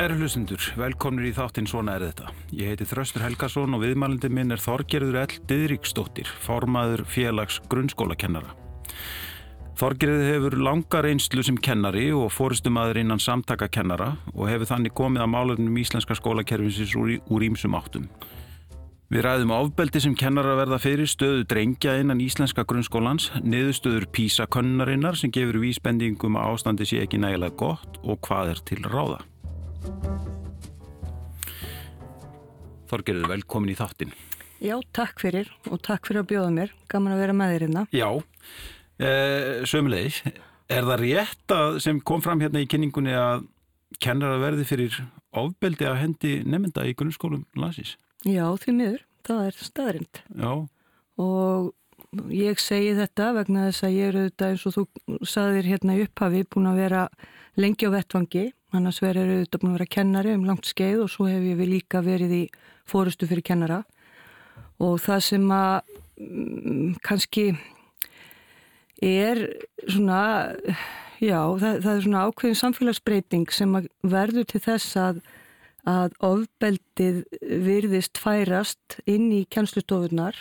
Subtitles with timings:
[0.00, 2.30] Kæru hlustendur, velkomnir í þáttinn Svona er þetta.
[2.56, 5.34] Ég heiti Þröstur Helgason og viðmælindi minn er Þorgerður L.
[5.44, 8.54] Didriksdóttir, formaður félags grunnskólakennara.
[9.76, 15.26] Þorgerður hefur langar einslu sem kennari og fórustumadur innan samtaka kennara og hefur þannig komið
[15.26, 18.06] að málunum íslenska skólakerfinsins úr ímsum áttum.
[19.12, 25.34] Við ræðum ofbeldi sem kennara verða fyrir stöðu drengja innan íslenska grunnskólans, niðurstöður písakönnarinnar sem
[25.34, 29.20] gefur vísbendingum að ástandi sé ekki nægilega gott og hvað er til ráða.
[32.90, 34.12] Þorgerður, velkomin í þáttin.
[34.60, 36.72] Já, takk fyrir og takk fyrir að bjóða mér.
[36.90, 37.84] Gaman að vera með þér hérna.
[37.94, 38.08] Já,
[38.98, 40.20] eh, sömulegis.
[40.68, 43.46] Er það rétt að sem kom fram hérna í kynningunni að
[43.98, 45.00] kennara verði fyrir
[45.32, 47.96] ofbeldi að hendi nefnda í grunnskólum landsins?
[48.24, 49.02] Já, því miður.
[49.24, 50.20] Það er staðrind.
[50.36, 50.68] Já.
[51.20, 51.74] Og
[52.34, 56.04] ég segi þetta vegna þess að ég er auðvitað eins og þú saðir hérna í
[56.06, 57.02] upphafi búin að vera
[57.60, 61.26] lengi á vettvangi annars verður auðvitað búin að vera kennari um langt skeið og svo
[61.30, 62.44] hef ég við líka verið í
[62.88, 63.82] fórustu fyrir kennara
[64.80, 67.46] og það sem að mm, kannski
[69.00, 69.42] er
[69.86, 70.22] svona
[71.20, 75.22] já, það, það er svona ákveðin samfélagsbreyting sem verður til þess að
[75.88, 80.36] að ofbeldið virðist færast inn í kjænslustofunar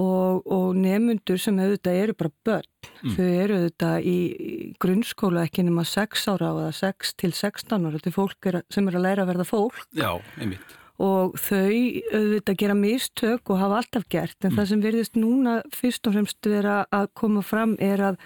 [0.00, 2.70] og, og nefnundur sem auðvitað eru bara börn,
[3.02, 3.12] mm.
[3.14, 7.98] þau eru auðvitað í, í grunnskóla ekki nema 6 ára það 6 til 16 ára,
[7.98, 11.74] þetta er fólk er, sem er að læra að verða fólk Já, einmitt og þau
[12.14, 14.58] auðvitað gera mistök og hafa alltaf gert en mm.
[14.60, 18.20] það sem verðist núna fyrst og fremst vera að koma fram er að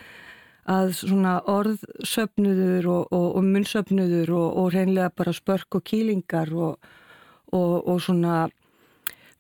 [0.69, 8.03] að svona orðsöfnuður og, og, og munnsöfnuður og, og reynlega bara spörk og kýlingar og
[8.05, 8.49] svona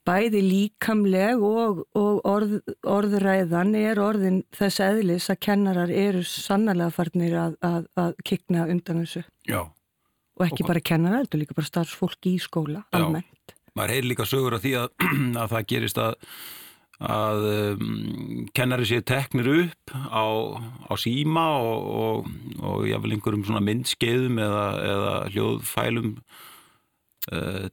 [0.08, 7.58] bæði líkamleg og orð, orðræðan er orðin þess eðlis að kennarar eru sannarlega farnir að,
[7.64, 9.24] að, að kikna undan þessu.
[9.48, 9.60] Já.
[10.38, 13.52] Og ekki bara kennarar, þetta er líka bara starfsfólk í skóla, almennt.
[13.52, 14.88] Já, maður heyr líka sögur af því að,
[15.42, 16.16] að það gerist að
[16.98, 20.26] að um, kennari séu teknir upp á,
[20.90, 26.16] á síma og, og, og jáfnvel einhverjum svona myndskeiðum eða, eða hljóðfælum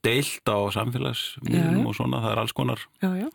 [0.06, 2.82] deilt á samfélagsmiðlum og svona, það er alls konar.
[3.04, 3.28] Já, já.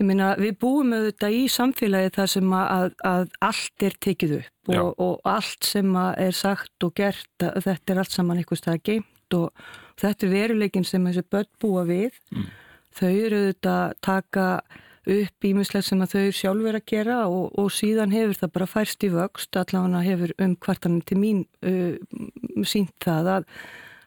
[0.00, 4.72] Ég meina, við búum auðvitað í samfélagi þar sem að, að allt er tekið upp
[4.74, 9.38] og, og allt sem er sagt og gert, þetta er allt saman einhvers það geimt
[9.38, 9.64] og
[10.00, 12.16] þetta er veruleikin sem þessi börn búa við.
[12.34, 12.48] Mm.
[12.98, 14.46] Þau eru auðvitað taka
[15.10, 18.68] upp ímislega sem að þau sjálf verið að gera og, og síðan hefur það bara
[18.68, 21.94] færst í vöxt, allavega hefur um kvartanum til mín uh,
[22.68, 23.48] sínt það að,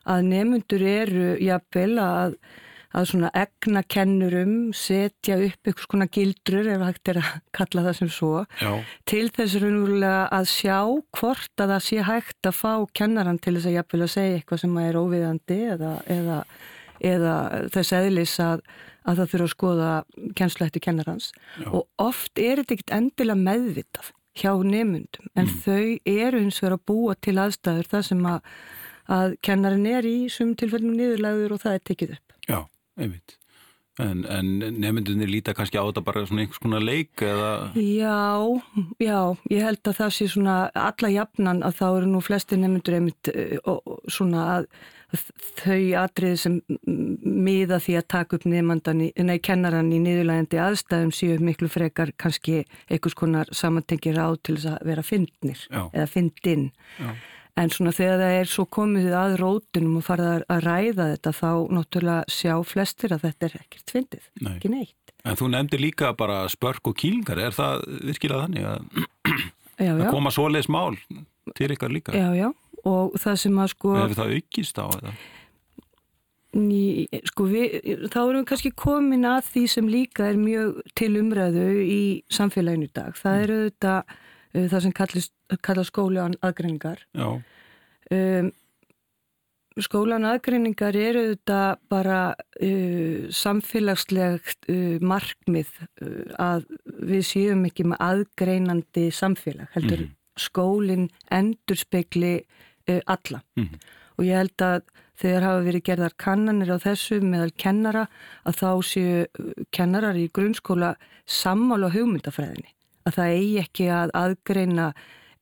[0.09, 2.36] að nefnundur eru jafnvel að,
[2.94, 8.00] að svona egna kennurum setja upp eitthvað svona gildrur ef hægt er að kalla það
[8.02, 8.31] sem svo
[8.62, 8.72] Já.
[9.09, 10.80] til þess raunverulega að sjá
[11.19, 14.64] hvort að það sé hægt að fá kennaran til þess að jafnvel að segja eitthvað
[14.66, 16.40] sem er óviðandi eða, eða,
[17.14, 17.38] eða
[17.75, 18.66] þess eðlis að
[19.03, 19.91] að það fyrir að skoða
[20.38, 21.68] kennslætti kennarans Já.
[21.75, 25.58] og oft er þetta ekkert endilega meðvitað hjá nefnundum en mm.
[25.66, 28.53] þau eru eins og er að búa til aðstæður það sem að,
[29.12, 32.36] að kennarin er í sum tilfellinu niðurlegur og það er tekið upp.
[32.47, 32.59] Já,
[33.00, 33.38] einmitt.
[34.02, 34.47] En, en
[34.81, 37.52] nefndunir líta kannski á þetta bara svona einhvers konar leik eða?
[37.78, 38.41] Já,
[38.97, 39.19] já,
[39.53, 43.30] ég held að það sé svona alla jafnan að þá eru nú flesti nefndur einmitt
[43.30, 43.59] eh,
[44.09, 44.68] svona að
[45.14, 46.56] þau atriði sem
[47.22, 52.16] miða því að taka upp nefndan í, nei, kennaran í niðurlægandi aðstæðum séu miklu frekar
[52.18, 56.72] kannski einhvers konar samantengir á til þess að vera fyndnir eða fyndinn.
[57.53, 61.50] En svona þegar það er svo komið að rótunum og farið að ræða þetta þá
[61.78, 64.53] náttúrulega sjá flestir að þetta er ekkert fyndið, Nei.
[64.56, 65.14] ekki neitt.
[65.24, 69.06] En þú nefndi líka bara spörk og kýlingar, er það virkilega þannig að,
[69.78, 69.94] já, já.
[69.94, 70.97] að koma svoleiðs mál
[71.53, 72.18] til ykkar líka?
[72.18, 72.50] Já, já,
[72.90, 73.94] og það sem að sko...
[74.02, 75.16] Hefur það aukist á þetta?
[76.53, 76.81] Ný,
[77.30, 77.78] sko við,
[78.14, 82.03] þá erum við kannski komin að því sem líka er mjög til umræðu í
[82.34, 83.16] samfélaginu dag.
[83.17, 83.96] Það eru þetta
[84.53, 85.34] það sem kallast
[85.90, 87.02] skólan aðgreiningar.
[88.14, 88.52] Um,
[89.82, 98.03] skólan aðgreiningar eru þetta bara uh, samfélagslegt uh, markmið uh, að við séum ekki með
[98.09, 99.72] aðgreinandi samfélag.
[99.73, 100.20] Heldur mm -hmm.
[100.38, 102.44] skólinn endur spekli
[103.05, 103.41] alla.
[103.55, 103.79] Mm -hmm.
[104.17, 104.82] Og ég held að
[105.16, 108.08] þegar hafa verið gerðar kannanir á þessu meðal kennara
[108.46, 109.26] að þá séu
[109.72, 110.96] kennarar í grunnskóla
[111.26, 112.73] sammála hugmyndafræðinni.
[113.03, 114.94] Að það eigi ekki að aðgreina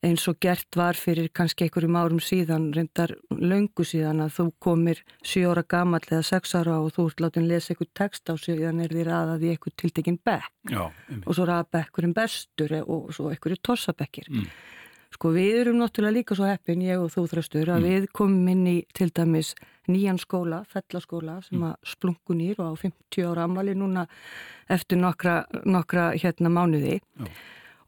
[0.02, 5.02] eins og gert var fyrir kannski einhverjum árum síðan, reyndar löngu síðan að þú komir
[5.22, 8.34] 7 ára gammal eða 6 ára og þú ert látið að lesa einhver text á
[8.34, 10.82] síðan er því raðað í einhver tiltekinn bekk Já,
[11.22, 14.26] og svo raða bekkurinn bestur og svo einhverju tossabekkir.
[14.32, 14.50] Mm.
[15.12, 17.88] Sko við erum náttúrulega líka svo heppin, ég og þú þröstur, að mm.
[17.90, 19.52] við komum inn í til dæmis
[19.90, 21.66] nýjan skóla, fellaskóla sem mm.
[21.68, 24.06] að splungu nýr og á 50 ára amali núna
[24.72, 27.00] eftir nokkra, nokkra hérna mánuði.
[27.20, 27.32] Já.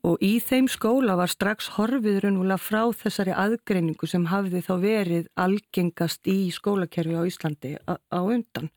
[0.05, 5.31] Og í þeim skóla var strax horfið raunvöla frá þessari aðgreiningu sem hafði þá verið
[5.41, 8.69] algengast í skólakerfi á Íslandi á, undan.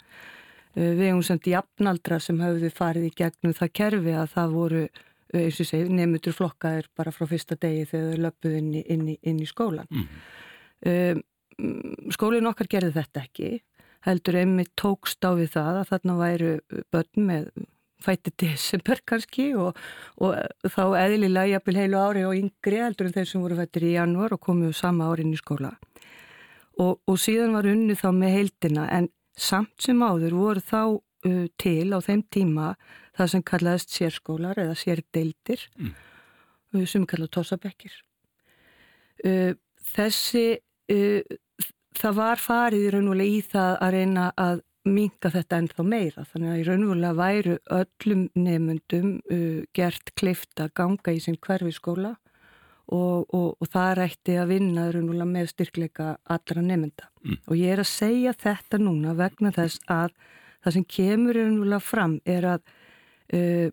[0.77, 4.85] Við hefum semt jafnaldra sem hafði farið í gegnum það kerfi að það voru
[5.35, 9.07] eins og segi, nefnutur flokkaðir bara frá fyrsta degi þegar þau löpuð inn í, inn
[9.11, 9.89] í, inn í skólan.
[9.91, 10.19] Mm.
[10.87, 11.23] Um,
[12.13, 13.49] skólinn okkar gerði þetta ekki,
[14.05, 16.53] heldur einmitt tókst á við það að þarna væru
[16.93, 17.49] börn með
[18.03, 19.77] fætti desember kannski og,
[20.21, 20.35] og
[20.69, 24.35] þá eðlilega jafnvel heilu ári og yngri heldur en þeir sem voru fættir í janúar
[24.35, 25.73] og komuðu sama árin í skóla.
[26.77, 31.45] Og, og síðan var unni þá með heildina en samt sem áður voru þá uh,
[31.57, 32.71] til á þeim tíma
[33.17, 35.95] það sem kallaðist sérskólar eða sérdeildir mm.
[36.85, 37.93] Sem kallaði tósabekkir.
[39.95, 40.43] Þessi,
[41.97, 46.51] það var farið í raunvöla í það að reyna að minga þetta ennþá meira þannig
[46.51, 49.09] að í raunvöla væru öllum nefnundum
[49.75, 52.13] gert kleifta ganga í sinn hverfi skóla
[52.87, 54.87] og, og, og það rætti að vinna
[55.27, 57.39] með styrkleika allra nefnunda mm.
[57.47, 60.15] og ég er að segja þetta núna vegna þess að
[60.63, 62.63] það sem kemur fram er að
[63.33, 63.69] uh,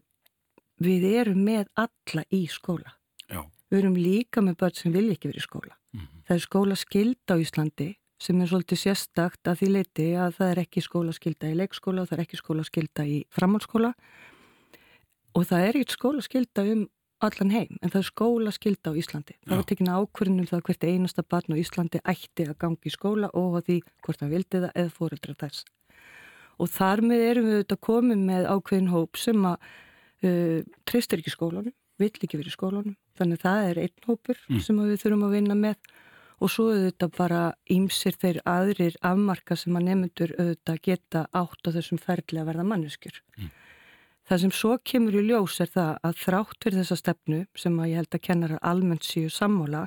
[0.85, 2.97] við erum með alla í skóla.
[3.29, 3.43] Já.
[3.71, 5.77] Við erum líka með börn sem vilja ekki verið í skóla.
[5.95, 6.25] Mm -hmm.
[6.27, 10.51] Það er skóla skilda á Íslandi sem er svolítið sérstakt að því leiti að það
[10.51, 13.95] er ekki skóla skilda í leikskóla og það er ekki skóla skilda í framhaldsskóla
[15.35, 16.89] og það er ekkert skóla skilda um
[17.25, 19.35] allan heim en það er skóla skilda á Íslandi.
[19.47, 23.31] Það var tekina ákvörnum það hvert einasta barn á Íslandi ætti að gangi í skóla
[23.35, 25.65] og því hvort það vildi það eða fóreldra þess
[26.59, 29.56] og þar með erum við auðvitað komið með ákveðin hóp sem að
[30.25, 34.62] uh, tristir ekki skólanum, vill ekki verið skólanum þannig það er einn hópur mm.
[34.65, 35.93] sem við þurfum að vinna með
[36.43, 41.75] og svo auðvitað bara ímsir þeir aðrir afmarka sem að nefnendur auðvitað geta átt á
[41.77, 43.21] þessum ferli að verða manneskjur.
[43.39, 43.53] Mm.
[44.25, 47.91] Það sem svo kemur í ljós er það að þrátt fyrir þessa stefnu sem að
[47.91, 49.85] ég held að kennar almennt síu sammóla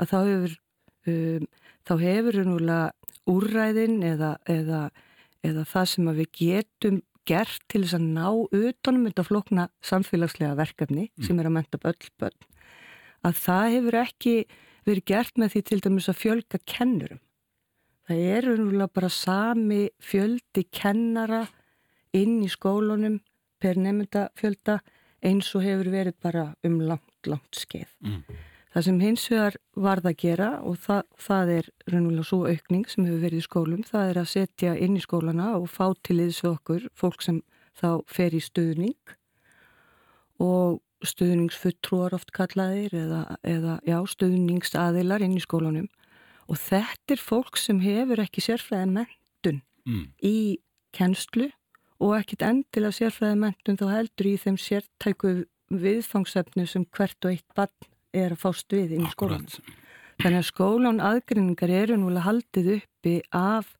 [0.00, 0.56] að þá hefur,
[1.12, 1.46] um,
[1.88, 2.40] þá hefur
[3.32, 4.82] úrræðin eða, eða
[5.46, 11.08] eða það sem við getum gert til þess að ná utanum þetta flokna samfélagslega verkefni
[11.08, 11.26] mm.
[11.26, 12.48] sem er að menta öll börn
[13.22, 14.36] að það hefur ekki
[14.86, 17.20] verið gert með því til dæmis að fjölga kennurum.
[18.08, 21.44] Það er umhverjulega bara sami fjöldi kennara
[22.18, 23.20] inn í skólunum
[23.62, 24.80] per nefnda fjölda
[25.22, 27.92] eins og hefur verið bara um langt, langt skeið.
[28.02, 28.24] Mm.
[28.72, 33.04] Það sem hins vegar varð að gera og það, það er raunverulega svo aukning sem
[33.04, 36.44] hefur verið í skólum, það er að setja inn í skólana og fá til þess
[36.44, 37.42] við okkur fólk sem
[37.76, 39.14] þá fer í stuðning
[40.42, 45.88] og stuðningsfuttrúar oft kallaðir eða, eða já, stuðningsaðilar inn í skólanum
[46.48, 50.04] og þetta er fólk sem hefur ekki sérfræði mentun mm.
[50.24, 50.36] í
[50.96, 51.50] kennslu
[52.02, 55.34] og ekkit endilega sérfræði mentun þá heldur í þeim sértæku
[55.72, 59.46] viðfangsefnu sem hvert og eitt barn er að fást við inn í skólan.
[60.22, 63.72] Þannig að skólan aðgrinningar eru núlega haldið uppi af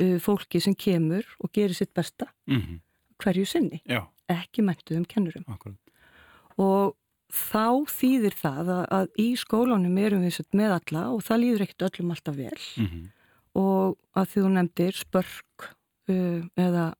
[0.00, 2.80] uh, fólki sem kemur og gerir sitt besta mm -hmm.
[3.22, 4.06] hverju sinni, Já.
[4.28, 5.44] ekki mentuðum kennurum.
[5.48, 5.78] Akkurat.
[6.58, 6.96] Og
[7.30, 11.86] þá þýðir það að, að í skólanum erum við með alla og það líður ekkert
[11.88, 13.04] öllum alltaf vel mm -hmm.
[13.54, 15.74] og að því þú nefndir spörk
[16.10, 16.94] uh, eða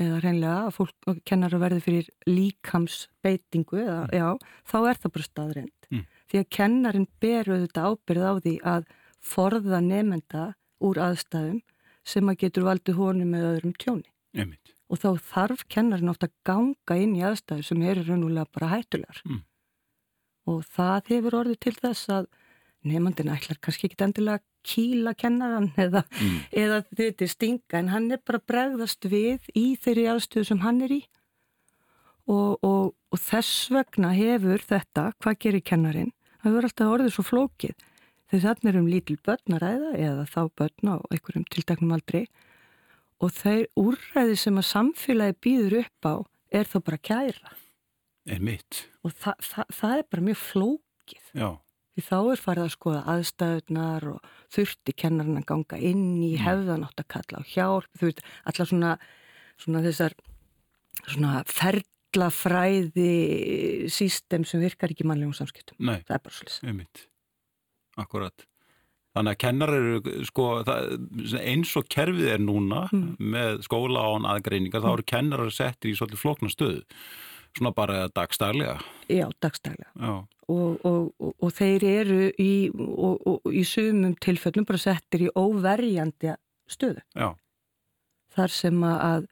[0.00, 4.14] eða reynlega að fólk kennar að verði fyrir líkamsbeitingu eða, mm.
[4.18, 6.04] já, þá er það bara staðrind mm.
[6.30, 8.88] því að kennarin beru þetta ábyrð á því að
[9.24, 10.44] forða nefnda
[10.84, 11.60] úr aðstæðum
[12.04, 14.74] sem að getur valdið honum með öðrum tjóni Einmitt.
[14.90, 19.22] og þá þarf kennarin ofta að ganga inn í aðstæðu sem eru raunulega bara hættulegar
[19.24, 19.42] mm.
[20.50, 22.28] og það hefur orðið til þess að
[22.88, 26.36] nefnandin ætlar kannski ekki endilega kýla kennaran eða, mm.
[26.62, 30.82] eða þetta er stinga en hann er bara bregðast við í þeirri aðstöðu sem hann
[30.84, 31.00] er í.
[32.24, 37.26] Og, og, og þess vegna hefur þetta, hvað gerir kennarin, það hefur alltaf orðið svo
[37.28, 37.74] flókið.
[38.32, 42.22] Þegar þarna er um lítil börn að ræða eða þá börn á einhverjum tildaknum aldrei
[43.22, 46.14] og þeir úrræði sem að samfélagi býður upp á
[46.54, 47.52] er þá bara kæra.
[48.24, 51.28] Er mitt og þa þa það er bara mjög flókið.
[51.36, 51.48] Já
[51.94, 56.40] Því þá er farið að skoða aðstæðunar og þurfti kennarinn að ganga inn í mm.
[56.42, 57.90] hefðan átt að kalla á hjálp.
[57.94, 58.94] Þú veist, allar svona,
[59.62, 60.16] svona þessar
[61.04, 63.12] svona ferlafræði
[63.92, 65.78] sístem sem virkar ekki mannlegum samskiptum.
[65.78, 66.72] Nei, það er bara svolítið.
[66.72, 67.04] Einmitt,
[68.02, 68.46] akkurat.
[69.14, 70.96] Þannig að kennar eru, sko, það,
[71.38, 73.04] eins og kerfið er núna mm.
[73.22, 74.88] með skóla án aðgreiningar, mm.
[74.88, 76.82] þá eru kennarar settir í svolítið flokna stöðu
[77.54, 78.78] Svona bara dagstælega?
[79.08, 79.90] Já, dagstælega.
[79.94, 80.14] Já.
[80.48, 82.52] Og, og, og, og þeir eru í,
[83.48, 86.34] í sumum tilfellum bara settir í óverjandi
[86.70, 87.04] stöðu.
[87.14, 87.30] Já.
[88.34, 89.28] Þar sem að,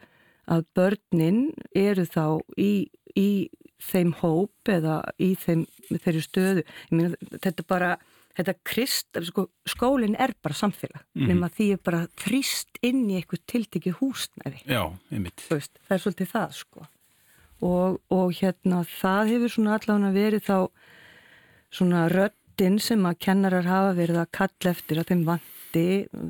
[0.46, 1.42] að börnin
[1.74, 2.24] eru þá
[2.56, 2.72] í,
[3.18, 3.50] í
[3.82, 6.64] þeim hóp eða í þeim, þeirri stöðu.
[6.64, 7.96] Ég meina, þetta bara
[8.36, 11.28] þetta krist, sko, skólinn er bara samfélag, mm -hmm.
[11.28, 16.02] nema því er bara þrýst inn í eitthvað tiltekið húsnæði Já, einmitt veist, það er
[16.04, 16.86] svolítið það sko
[17.62, 20.56] og, og hérna það hefur svona allavega verið þá
[21.72, 25.86] svona röttin sem að kennarar hafa verið að kalla eftir að þeim vandi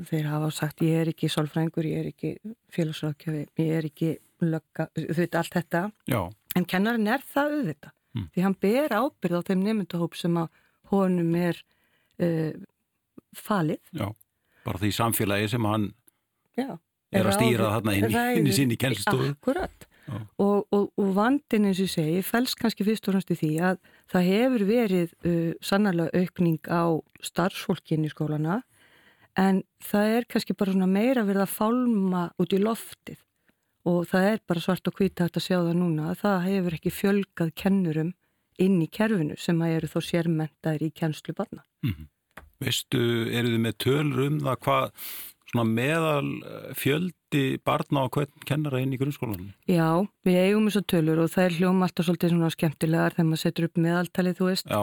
[0.09, 2.35] þeir hafa sagt ég er ekki sálfrængur, ég er ekki
[2.73, 4.13] félagsrákjafi, ég er ekki
[4.43, 6.21] lögga, þú veit allt þetta Já.
[6.55, 8.27] en kennarin er það auðvitað mm.
[8.33, 10.61] því hann ber ábyrð á þeim nefndahóp sem að
[10.93, 11.59] honum er
[12.21, 12.53] uh,
[13.37, 13.81] falið.
[13.97, 14.07] Já,
[14.67, 15.89] bara því samfélagi sem hann
[16.57, 16.69] Já,
[17.13, 19.33] er að stýra þarna inn, í sinni kjensstofu.
[19.33, 19.87] Akkurat.
[20.11, 23.77] Og, og, og vandin eins og ég segi fælst kannski fyrst og náttúrulega því að
[24.11, 26.83] það hefur verið uh, sannarlega aukning á
[27.23, 28.61] starfsfólkin í skólana
[29.39, 33.21] en það er kannski bara svona meira verið að fálma út í loftið
[33.89, 36.93] og það er bara svart og hvita að sjá það núna að það hefur ekki
[36.93, 38.13] fjölgað kennurum
[38.61, 41.63] inn í kerfinu sem að eru þó sérmentaðir í kjenslu barna.
[41.83, 42.09] Mm -hmm.
[42.63, 42.99] Veistu,
[43.31, 44.91] eru þið með tölur um það hvað
[45.67, 46.73] meðal eh,
[47.33, 49.51] fjöldi barna og hvern kennara inn í grunnskólanum?
[49.67, 53.41] Já, við eigum þessar tölur og það er hljóma alltaf svolítið svona skemmtilegar þegar maður
[53.43, 54.69] setur upp meðaltalið, þú veist.
[54.69, 54.81] Já.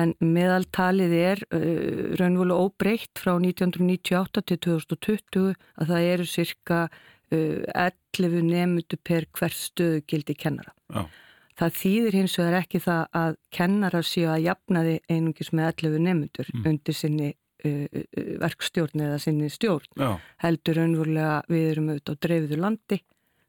[0.00, 7.88] En meðaltalið er uh, raunvölu óbreytt frá 1998 til 2020 að það eru cirka uh,
[8.16, 10.74] 11 nefndu per hver stöðu gildi kennara.
[10.94, 11.04] Já.
[11.60, 16.04] Það þýðir hins vegar ekki það að kennarar séu að jafna þið einungis með 11
[16.06, 16.62] nefndur mm.
[16.70, 17.34] undir sinni
[18.42, 19.90] verkstjórn eða sinni stjórn.
[19.98, 20.14] Já.
[20.44, 23.02] Heldur raunverulega við erum auðvitað á dreifiður landi,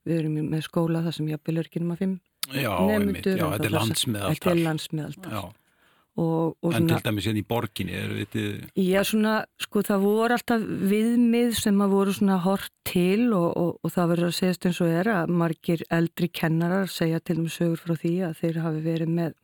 [0.08, 2.20] við erum með skóla þar sem jafnvel er ekki náma 5
[2.52, 3.40] nefndur.
[3.40, 4.38] Já, þetta er landsmiðaldar.
[4.38, 5.36] Þetta er landsmiðaldar.
[5.38, 5.44] Já.
[6.20, 8.48] Og, og en svona, til dæmis hérna í borginni er vitið...
[8.76, 13.70] Já svona sko það voru alltaf viðmið sem að voru svona hort til og, og,
[13.80, 17.48] og það verður að segjast eins og er að margir eldri kennarar segja til um
[17.54, 19.38] sögur frá því að þeir hafi verið með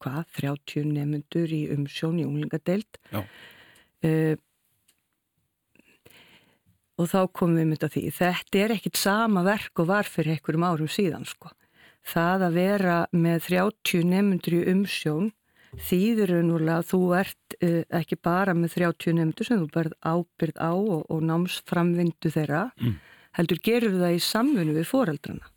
[0.00, 3.00] hvað, 30 nefnundur í umsjón í unglingadeild
[4.06, 4.36] uh,
[6.98, 8.04] og þá komum við mynda því.
[8.14, 11.52] Þetta er ekkit sama verk og var fyrir einhverjum árum síðan sko.
[12.08, 15.32] Það að vera með 30 nefnundur í umsjón
[15.68, 20.72] raunverulega að þú ert uh, ekki bara með 30 nefndur sem þú berð ábyrð á
[20.72, 22.94] og, og námsframvindu þeirra, mm.
[23.38, 25.52] heldur gerur það í samfunnu við foreldrana.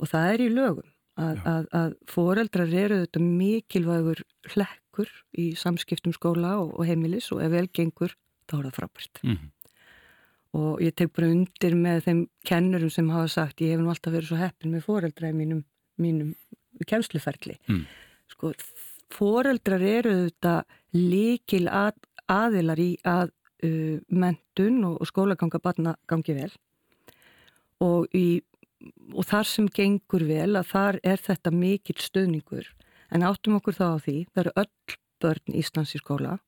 [0.00, 0.90] Og það er í lögum
[1.20, 4.22] að, að, að foreldrar eru þetta mikilvægur
[4.90, 8.16] hlekkur í samskiptum skóla og, og heimilis og ef vel gengur
[8.48, 9.50] þá er það frábært mm.
[10.58, 14.12] og ég tek bara undir með þeim kennurum sem hafa sagt ég hef nú alltaf
[14.12, 15.64] verið svo heppin með foreldra í mínum,
[15.96, 16.34] mínum
[16.86, 17.84] kennsluferli mm.
[18.34, 18.52] sko
[19.10, 21.94] foreldrar eru þetta líkil að,
[22.26, 23.30] aðilar í að
[23.64, 26.52] uh, mentun og, og skólaganga barna gangi vel
[27.80, 28.42] og, í,
[29.14, 32.68] og þar sem gengur vel að þar er þetta mikil stöðningur
[33.10, 36.38] en áttum okkur þá á því það eru öll börn Íslands í skóla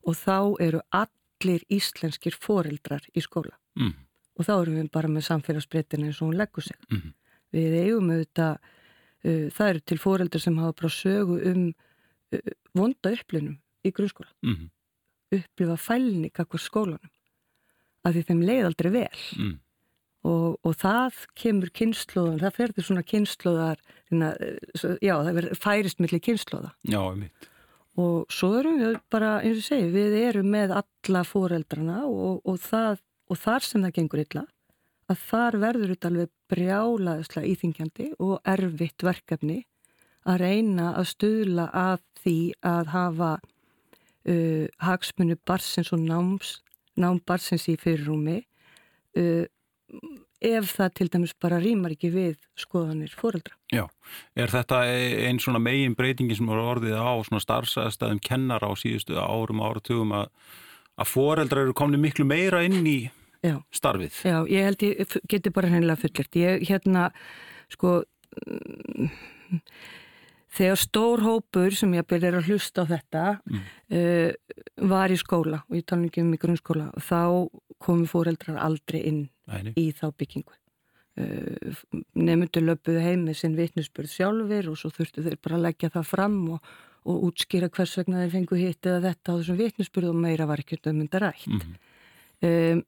[0.00, 3.94] og þá eru allir íslenskir foreldrar í skóla mm.
[4.36, 7.14] og þá eru við bara með samfélagsbreytin eins og hún leggur sig mm.
[7.56, 11.64] við eigum auðvitað uh, það eru til foreldrar sem hafa bara sögu um
[12.76, 14.68] vonda upplunum í grunnskóla mm
[15.34, 17.10] upplifa fælni kakvar skólanum
[18.06, 19.56] að því þeim leið aldrei vel mm.
[20.26, 23.80] Og, og það kemur kynnslóðan, það ferður svona kynnslóðar
[25.00, 27.00] já það verður færist millir kynnslóða já,
[28.00, 32.58] og svo erum við bara eins og segi, við erum með alla fóreldrana og, og,
[32.62, 33.00] það,
[33.30, 34.44] og þar sem það gengur illa
[35.10, 39.62] að þar verður þetta alveg brjálaðislega íþingjandi og erfitt verkefni
[40.28, 42.36] að reyna að stuðla að því
[42.66, 46.58] að hafa uh, hagsmunni barsins og náms,
[47.00, 48.42] nám barsins í fyrirrúmi
[49.16, 49.46] uh,
[50.40, 53.54] ef það til dæmis bara rýmar ekki við skoðanir fóreldra.
[53.72, 53.84] Já,
[54.38, 59.18] er þetta einn svona megin breytingi sem voru orðið á svona starfsæðstæðum kennar á síðustu
[59.20, 60.30] árum áratugum að,
[60.96, 62.98] að fóreldra eru komni miklu meira inn í
[63.44, 63.58] Já.
[63.74, 64.22] starfið?
[64.24, 66.40] Já, ég held ég geti bara hennilega fullert.
[66.40, 67.10] Ég hérna
[67.72, 68.00] sko
[70.56, 73.66] þegar stór hópur sem ég byrðir að hlusta á þetta mm.
[73.96, 74.30] uh,
[74.90, 77.20] var í skóla og ég tala ekki um í grunnskóla og þá
[77.82, 79.74] komi fóreldrar aldrei inn Æni.
[79.80, 80.54] í þá byggingu
[81.20, 81.80] uh,
[82.18, 86.08] nefndu löpuðu heim með sinn vitnusbyrð sjálfur og svo þurftu þeir bara að leggja það
[86.12, 86.70] fram og,
[87.08, 90.62] og útskýra hvers vegna þeir fengu hitt eða þetta á þessum vitnusbyrð og meira var
[90.62, 91.76] ekki um þetta rætt mm.
[92.50, 92.84] um,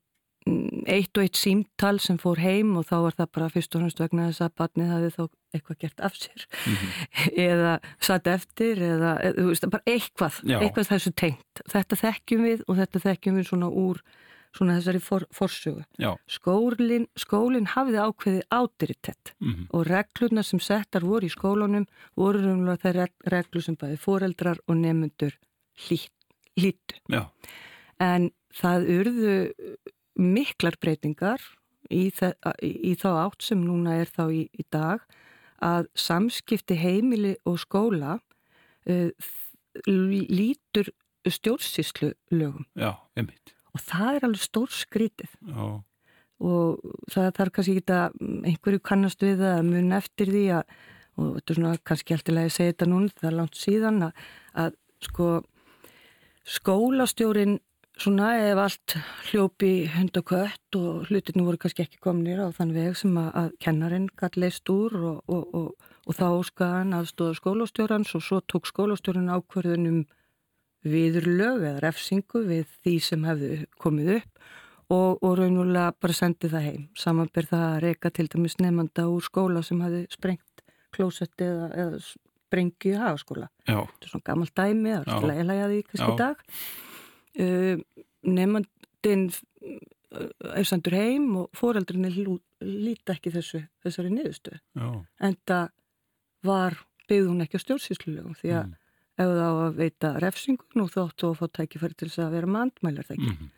[0.90, 4.00] eitt og eitt símtal sem fór heim og þá var það bara fyrst og fremst
[4.02, 5.22] vegna þess að barnið hafi þá
[5.54, 6.90] eitthvað gert af sér mm -hmm.
[7.52, 10.58] eða satt eftir eða, þú veist, bara eitthvað, Já.
[10.58, 11.62] eitthvað þessu tengt.
[11.70, 14.02] Þetta þekkjum við og þetta þekkjum við svona úr
[14.52, 15.84] svona þessari for, forsögu.
[16.30, 19.66] Skólin, skólin hafiði ákveðið ádiritet mm -hmm.
[19.70, 24.76] og reglurna sem settar voru í skólunum voru umlað þeir reglu sem bæði foreldrar og
[24.76, 25.38] nefnundur
[25.88, 27.00] hlýttu.
[27.98, 29.34] En það urðu
[30.16, 31.40] miklar breytingar
[31.90, 32.12] í,
[32.60, 35.00] í þá átt sem núna er þá í, í dag
[35.62, 38.18] að samskipti heimili og skóla
[38.88, 39.10] uh,
[39.86, 40.92] lítur
[41.24, 42.66] stjórnsýslu lögum.
[42.74, 45.66] Já, einmitt og það er alveg stór skrítið Já.
[46.42, 50.76] og það þarf kannski ekki að einhverju kannast við að mun eftir því að,
[51.16, 54.24] og þetta er svona kannski alltaf að segja þetta núna, það er langt síðan að,
[54.64, 55.28] að sko
[56.48, 57.60] skólastjórin
[58.00, 58.94] svona ef allt
[59.28, 63.28] hljópi hund og kött og hlutinu voru kannski ekki komnir á þann veg sem að,
[63.38, 68.40] að kennarinn gæti leist úr og, og, og, og þá skaðan aðstóða skólastjórans og svo
[68.48, 70.02] tók skólastjórin ákverðunum
[70.82, 73.50] viðurlög eða refsingu við því sem hefðu
[73.82, 74.42] komið upp
[74.92, 76.82] og, og raunulega bara sendið það heim.
[76.98, 82.02] Samanber það að reyka til dæmis nefnda úr skóla sem hefði sprengt klósetti eða, eða
[82.02, 83.48] sprengið hagaskóla.
[83.64, 86.44] Þetta er svona gammalt dæmi, það er alltaf leiðilega því kannski dag.
[87.32, 94.60] Uh, Nefndin uh, er sendur heim og foreldrinni líti ekki þessu, þessari niðurstöðu.
[95.22, 95.72] En það
[96.44, 96.76] var
[97.08, 98.78] byggð hún ekki á stjórnsýslulegum því að mm
[99.22, 103.08] ef þá að veita refsingun og þóttu að fá tækifæri til þess að vera mandmælar
[103.08, 103.32] það ekki.
[103.32, 103.50] Mm -hmm.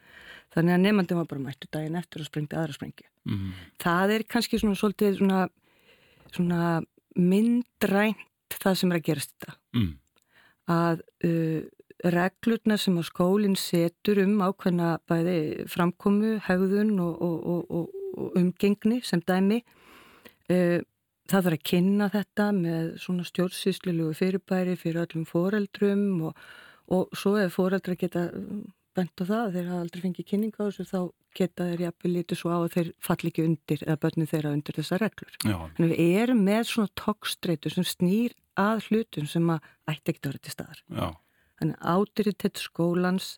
[0.54, 3.06] Þannig að nefnandi var bara mættu daginn eftir og sprengti aðra sprengi.
[3.24, 3.52] Mm -hmm.
[3.78, 5.48] Það er kannski svona svolítið svona,
[6.32, 6.82] svona
[7.16, 8.16] myndrænt
[8.62, 9.56] það sem er að gerast þetta.
[9.74, 9.92] Mm.
[10.74, 11.62] Að uh,
[12.04, 19.00] reglurna sem að skólinn setur um ákveðna bæði framkomu, haugðun og, og, og, og umgengni
[19.02, 19.62] sem dæmi
[20.50, 20.80] uh,
[21.30, 26.40] það þarf að kynna þetta með svona stjórnsýslilugu fyrirbæri fyrir öllum foreldrum og,
[26.92, 28.28] og svo ef foreldra geta
[28.94, 31.00] bent á það, þeir hafa aldrei fengið kynninga á þessu þá
[31.34, 34.78] geta þeir jafnvel lítið svo á að þeir falli ekki undir eða börnum þeirra undir
[34.78, 35.38] þessa reglur.
[35.42, 35.56] Já.
[35.76, 40.30] Þannig við erum með svona tókstreitu sem snýr að hlutum sem að ætti ekkert að
[40.30, 40.84] vera til staðar.
[40.86, 41.08] Já.
[41.58, 43.32] Þannig ádiritet skólans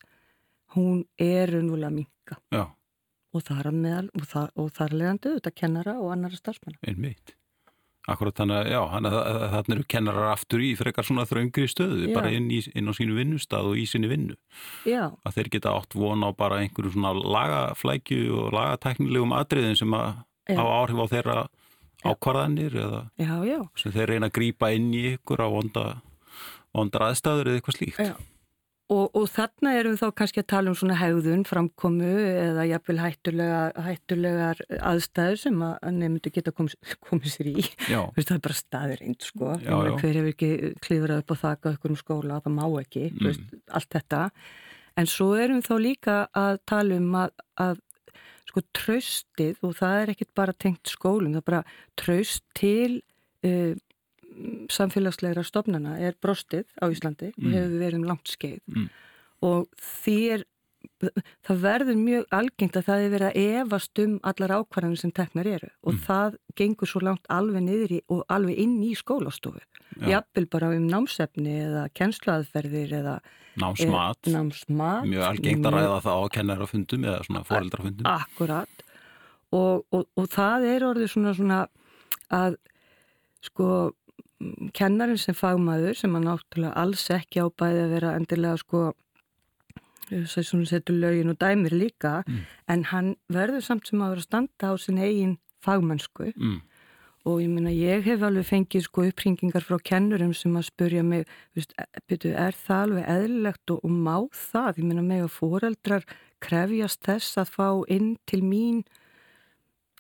[0.76, 2.40] hún er unvulega minka.
[2.52, 2.66] Já.
[3.36, 6.80] Og þar, meðal, og þar, og þar leðandi auðvitað kennara og annara starfsmanna.
[6.88, 7.36] Einmitt.
[8.06, 9.08] Akkurat þannig að,
[9.50, 12.14] þannig eru kennarar aftur í frekar svona þraungri stöðu, já.
[12.14, 14.36] bara inn, í, inn á sínu vinnustad og í sínu vinnu.
[14.86, 15.08] Já.
[15.26, 20.22] Að þeir geta átt vona á bara einhverju svona lagaflækju og lagatæknilegum atriðin sem að
[20.54, 21.38] á áhrif á þeirra
[22.06, 25.84] ákvarðanir eða já, sem þeir reyna að grýpa inn í ykkur á vonda,
[26.76, 28.02] vonda aðstæður eða eitthvað slíkt.
[28.12, 28.14] Já.
[28.86, 33.00] Og, og þarna erum við þá kannski að tala um svona hegðun, framkomu eða jafnvel
[33.02, 36.76] hættulega, hættulegar aðstæður sem að nefndu geta komið,
[37.08, 37.54] komið sér í.
[37.64, 39.48] Veist, það er bara staður einn sko.
[39.58, 39.90] Já, já.
[39.98, 40.50] Hver hefur ekki
[40.86, 43.26] klifrað upp og þakka okkur um skóla, það má ekki, mm.
[43.26, 44.22] veist, allt þetta.
[44.96, 47.34] En svo erum við þá líka að tala um að,
[47.66, 47.82] að
[48.46, 51.64] sko tröstið og það er ekkit bara tengt skólum, það er bara
[51.98, 53.00] tröst til
[53.42, 53.74] uh,
[54.72, 57.46] samfélagslegra stofnana er brostið á Íslandi mm.
[57.46, 58.60] og hefur verið um langt skeið.
[58.72, 58.90] Mm.
[59.46, 60.46] og því er
[61.46, 65.48] það verður mjög algengt að það er verið að evast um allar ákvarðanir sem teknar
[65.50, 65.68] eru.
[65.84, 66.02] Og mm.
[66.06, 69.62] það gengur svo langt alveg niður í, og alveg inn í skólastofu.
[70.06, 73.16] Jafnvel bara um námsefni eða kennsluaðferðir eða
[73.60, 75.08] námsmat, e, námsmat.
[75.08, 78.10] Mjög algengt að ræða það á kennarafundum eða svona foreldrafundum.
[78.12, 78.86] Akkurat.
[79.56, 81.60] Og, og, og það er orðið svona, svona
[82.34, 82.58] að
[83.46, 83.70] sko
[84.76, 88.86] kennarin sem fagmaður sem að náttúrulega alls ekki á bæði að vera endilega sko
[90.06, 92.42] sem setur lögin og dæmir líka mm.
[92.68, 96.58] en hann verður samt sem að vera að standa á sin eigin fagmennsku mm.
[97.26, 101.24] og ég minna ég hef alveg fengið sko uppringingar frá kennurum sem að spurja mig
[101.56, 105.34] veist, e, byrju, er það alveg eðlilegt og, og má það, ég minna mig að
[105.40, 106.06] foreldrar
[106.44, 108.84] krefjast þess að fá inn til mín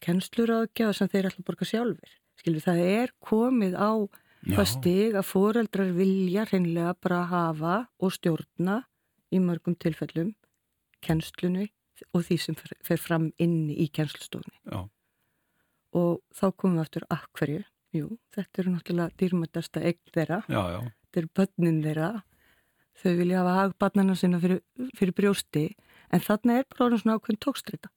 [0.04, 2.14] kennsluráðgjáð sem þeir að borga sjálfur
[2.46, 3.90] skilur það er komið á
[4.46, 8.84] það stig að foreldrar vilja hreinlega bara hafa og stjórna
[9.34, 10.36] í mörgum tilfellum
[11.02, 11.72] kennslunni
[12.14, 14.54] og því sem fer fram inn í kennslustofni.
[14.70, 14.86] Já.
[15.96, 17.64] Og þá komum við aftur að hverju.
[17.96, 20.42] Jú, þetta eru náttúrulega dýrmættasta eign þeirra.
[20.52, 20.80] Já, já.
[20.84, 22.10] Þetta eru börnin þeirra.
[23.00, 24.62] Þau vilja hafa hagbarnarna sinna fyrir,
[24.98, 25.64] fyrir brjósti
[26.12, 27.90] en þarna er bara svona ákveðin tókstreita.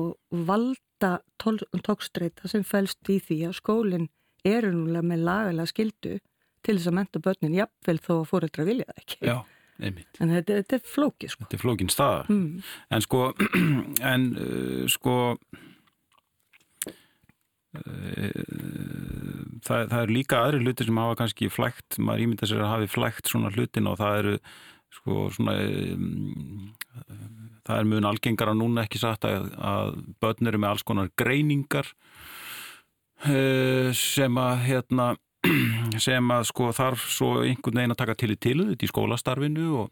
[0.00, 0.16] Og
[0.48, 4.06] valda tókstreita sem fælst í því að skólinn
[4.46, 6.14] eru núlega með lagalega skildu
[6.62, 9.18] til þess að menta börnin jafnvel þó að fóreldra vilja það ekki.
[9.26, 9.36] Já,
[9.82, 10.20] einmitt.
[10.22, 11.44] En þetta, þetta er flókið, sko.
[11.44, 12.22] Þetta er flókin staða.
[12.30, 12.64] Mm.
[12.96, 13.22] En sko,
[14.12, 15.16] en uh, sko,
[17.78, 18.42] uh,
[19.66, 22.92] það, það er líka aðri hluti sem hafa kannski flægt, maður ímynda sér að hafi
[22.94, 24.36] flægt svona hlutin og það eru
[24.92, 25.56] sko svona,
[25.94, 26.72] um,
[27.66, 31.88] það er mjög algengara núna ekki satt að, að börn eru með alls konar greiningar
[33.26, 35.12] uh, sem að hérna
[36.06, 39.90] sem að sko þarf svo einhvern veginn að taka til í tiluðut í skólastarfinu og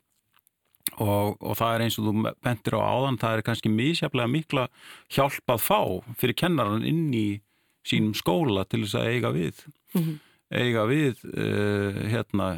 [0.98, 4.64] Og, og það er eins og þú bentir á áðan, það er kannski misjaflega mikla
[5.12, 5.78] hjálp að fá
[6.18, 7.26] fyrir kennaran inn í
[7.86, 9.60] sínum skóla til þess að eiga við.
[9.94, 10.16] Mm -hmm.
[10.50, 12.48] Eiga við uh, hérna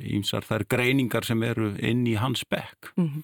[0.00, 2.92] ímsar þær greiningar sem eru inn í hans bekk.
[2.96, 3.22] Mm -hmm.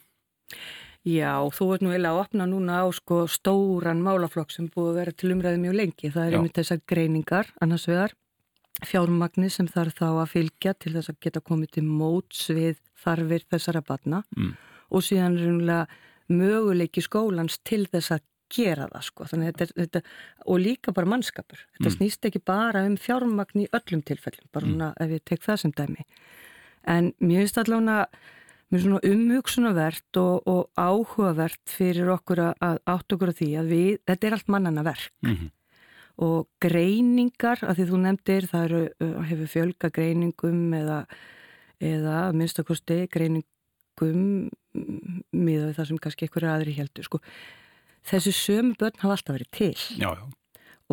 [1.07, 4.95] Já, þú ert nú eða að opna núna á sko stóran málaflokk sem búið að
[4.99, 6.11] vera til umræði mjög lengi.
[6.11, 6.37] Það er Já.
[6.37, 8.13] einmitt þessar greiningar, annars vegar
[8.85, 13.45] fjármagni sem þarf þá að fylgja til þess að geta komið til móts við þarfir
[13.51, 14.57] þessara batna Mm.
[14.91, 15.87] og síðan raunulega
[16.29, 18.21] möguleiki skólans til þess að
[18.53, 19.27] gera það sko.
[19.33, 20.03] Þetta, þetta,
[20.47, 21.65] og líka bara mannskapur.
[21.77, 21.97] Þetta Mm.
[21.97, 25.73] snýst ekki bara um fjármagn í öllum tilfellum, bara svona ef ég tek það sem
[25.73, 26.05] dæmi.
[26.87, 28.09] En mér finnst allavega
[28.73, 33.99] mér svona umhugsunavert og, og áhugavert fyrir okkur að, átt okkur á því að við,
[34.07, 35.51] þetta er allt mannana verk Mm
[36.17, 41.03] og greiningar, að því þú nefndir, það eru, uh, hefur fjölga greiningum eða,
[41.85, 43.51] eða minnstakosti greiningum
[44.01, 47.09] mm, miða við það sem kannski einhverju aðri heldur.
[47.09, 47.21] Sko.
[48.07, 50.27] Þessi sömu börn hafa alltaf verið til Já, já.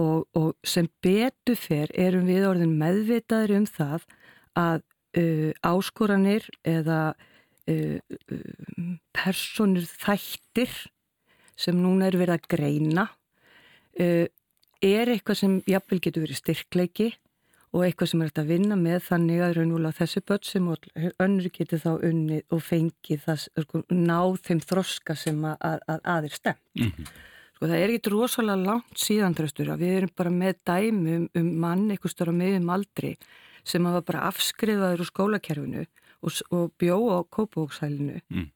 [0.02, 4.08] og, og sem betur fer erum við orðin meðvitaður um það
[4.58, 4.82] að
[5.22, 10.74] uh, áskoranir eða uh, uh, personur þættir
[11.60, 13.08] sem núna er verið að greina
[14.02, 14.26] uh,
[14.84, 17.12] er eitthvað sem jafnvel getur verið styrkleiki
[17.74, 20.72] og eitthvað sem er hægt að vinna með þannig að raunvúlega þessi börn sem
[21.26, 26.04] önnur getur þá unnið og fengið það, sko, náð þeim þroska sem að, að, að
[26.16, 26.60] aðir stem.
[26.80, 27.14] Mm
[27.54, 31.52] Sko það er ekki rosalega langt síðan tröstur að við erum bara með dæmi um,
[31.62, 33.14] mann eitthvað stóra miðum aldri
[33.64, 38.50] sem var bara afskrifaður úr skólakerfinu og, og bjó á kópavóksælinu Mm.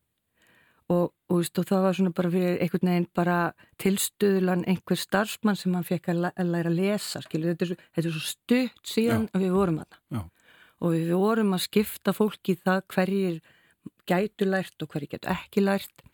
[0.90, 3.38] Og, og, veist, og það var svona bara fyrir einhvern veginn bara
[3.84, 7.72] tilstuðlan einhver starfsmann sem hann fekk að, læ- að læra að lesa skilur, þetta er
[7.72, 10.22] svo, þetta er svo stutt síðan að við vorum að Já.
[10.80, 13.40] og við vorum að skipta fólki það hverjir
[14.08, 16.06] gætu lært og hverjir gætu ekki lært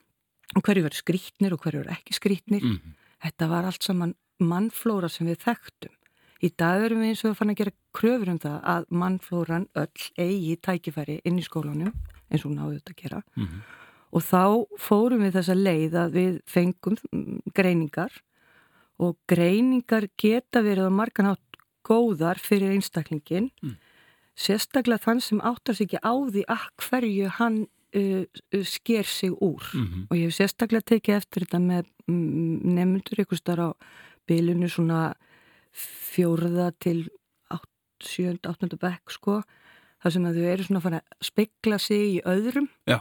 [0.55, 5.07] og hverjir verður skrítnir og hverjir verður ekki skrítnir Mm Þetta var allt saman mannflóra
[5.07, 5.93] sem við þekktum.
[6.43, 9.67] Í dag erum við eins og að fann að gera kröfur um það að mannflóran
[9.79, 11.93] öll eigi tækifæri inn í skólanum,
[12.27, 13.21] eins og náðu þetta að gera.
[13.37, 13.61] -hmm.
[14.13, 14.41] Og þá
[14.77, 18.13] fórum við þessa leið að við fengum mm, greiningar
[19.01, 23.75] og greiningar geta verið á marganhátt góðar fyrir einstaklingin, Mm.
[24.37, 27.57] sérstaklega þann sem áttar sig ekki á því að hverju hann
[27.95, 28.23] uh,
[28.53, 30.07] uh, sker sig úr Mhm.
[30.09, 33.77] og ég hef sérstaklega tekið eftir þetta með mm, nefndur ykkur starf á
[34.29, 35.13] bylunu svona
[35.73, 37.09] fjórða til
[37.51, 37.67] átt,
[38.01, 39.41] sjönda, áttunda bekk sko,
[40.03, 42.99] þar sem að þau eru svona að fara að spekla sig í öðrum Já.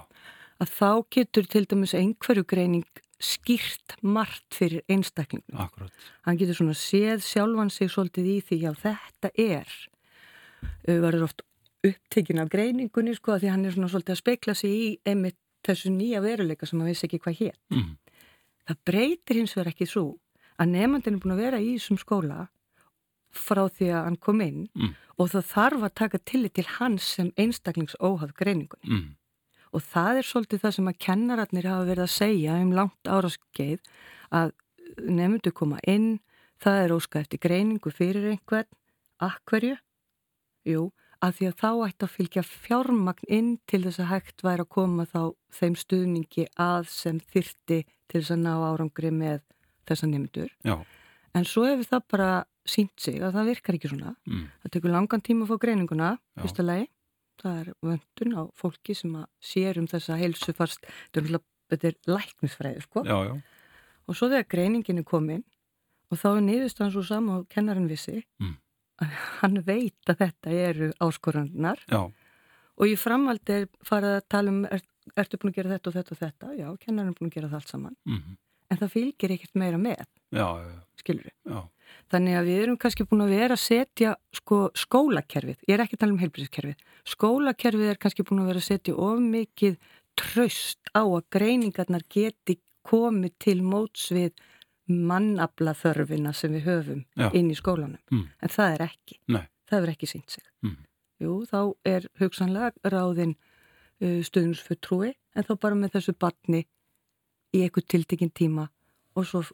[0.61, 2.85] Að þá getur til dæmis einhverju greining
[3.23, 5.61] skýrt margt fyrir einstaklingum.
[5.63, 5.93] Akkurat.
[6.27, 9.69] Hann getur svona séð sjálfan sig svolítið í því að þetta er
[10.89, 11.45] uh, verður oft
[11.87, 15.39] upptekinn af greiningunni sko að því hann er svona svolítið að spekla sig í einmitt
[15.67, 17.57] þessu nýja veruleika sem hann vissi ekki hvað hér.
[17.75, 17.93] Mm
[18.63, 20.05] Það breytir hins vegar ekki svo
[20.63, 22.45] að nefndin er búin að vera í þessum skóla
[23.35, 24.93] frá því að hann kom inn Mm.
[25.19, 28.87] og það þarf að taka tillit til hans sem einstaklingsóhaf greiningunni.
[28.87, 29.17] Mm
[29.73, 33.93] Og það er svolítið það sem að kennararnir hafa verið að segja um langt áraskeið
[34.33, 34.53] að
[35.09, 36.19] nefndu koma inn,
[36.61, 38.69] það er óska eftir greiningu fyrir einhvern,
[39.23, 39.79] akkverju?
[40.69, 40.91] Jú,
[41.23, 44.73] að því að þá ætti að fylgja fjármagn inn til þess að hægt væri að
[44.77, 45.21] koma þá
[45.59, 49.43] þeim stuðningi að sem þyrti til þess að ná árangri með
[49.89, 50.51] þessa nefndur.
[50.67, 50.77] Já.
[51.33, 52.31] En svo hefur það bara
[52.69, 54.17] sínt sig að það virkar ekki svona.
[54.29, 56.11] Mm Það tekur langan tíma að fá greininguna,
[56.43, 56.89] fyrsta lagi.
[57.41, 60.19] Það er vöndun á fólki sem að sér um þessa
[61.17, 63.05] er, náttúrulega- þetta er læknisfræði, sko.
[63.05, 63.43] Já, já.
[64.09, 65.45] Og svo þegar greiningin er komin
[66.11, 68.57] og þá er niðurstaðan svo sama og kennarinn vissi, Mm.
[69.01, 69.07] að
[69.41, 72.03] hann veit að þetta eru áskorannar Já.
[72.79, 74.83] og í framhaldi er farið að tala um, er,
[75.17, 76.57] ertu búin að gera þetta og þetta og þetta?
[76.59, 77.97] Já, kennarinn er búin að gera það allt saman.
[78.07, 78.37] Mm
[78.73, 80.81] En það fylgir ekkert meira með, Já, já, já.
[80.97, 81.69] skilur við.
[82.13, 85.97] Þannig að við erum kannski búin að vera að setja sko, skólakerfið, ég er ekki
[85.97, 89.79] að tala um heilbríðiskerfið, skólakerfið er kannski búin að vera að setja of mikið
[90.21, 94.35] tröst á að greiningarnar geti komið til móts við
[94.91, 97.29] mannabla þörfina sem við höfum Já.
[97.33, 98.01] inn í skólanum.
[98.11, 98.27] Mm.
[98.43, 99.19] En það er ekki.
[99.33, 99.45] Nei.
[99.71, 100.45] Það er ekki sínt sig.
[100.67, 100.77] Mm.
[101.23, 103.37] Jú, þá er hugsanlega ráðin
[104.03, 106.65] uh, stuðnusfulltrúi en þá bara með þessu batni
[107.53, 108.67] í eitthvað tiltekinn tíma
[109.17, 109.45] og svo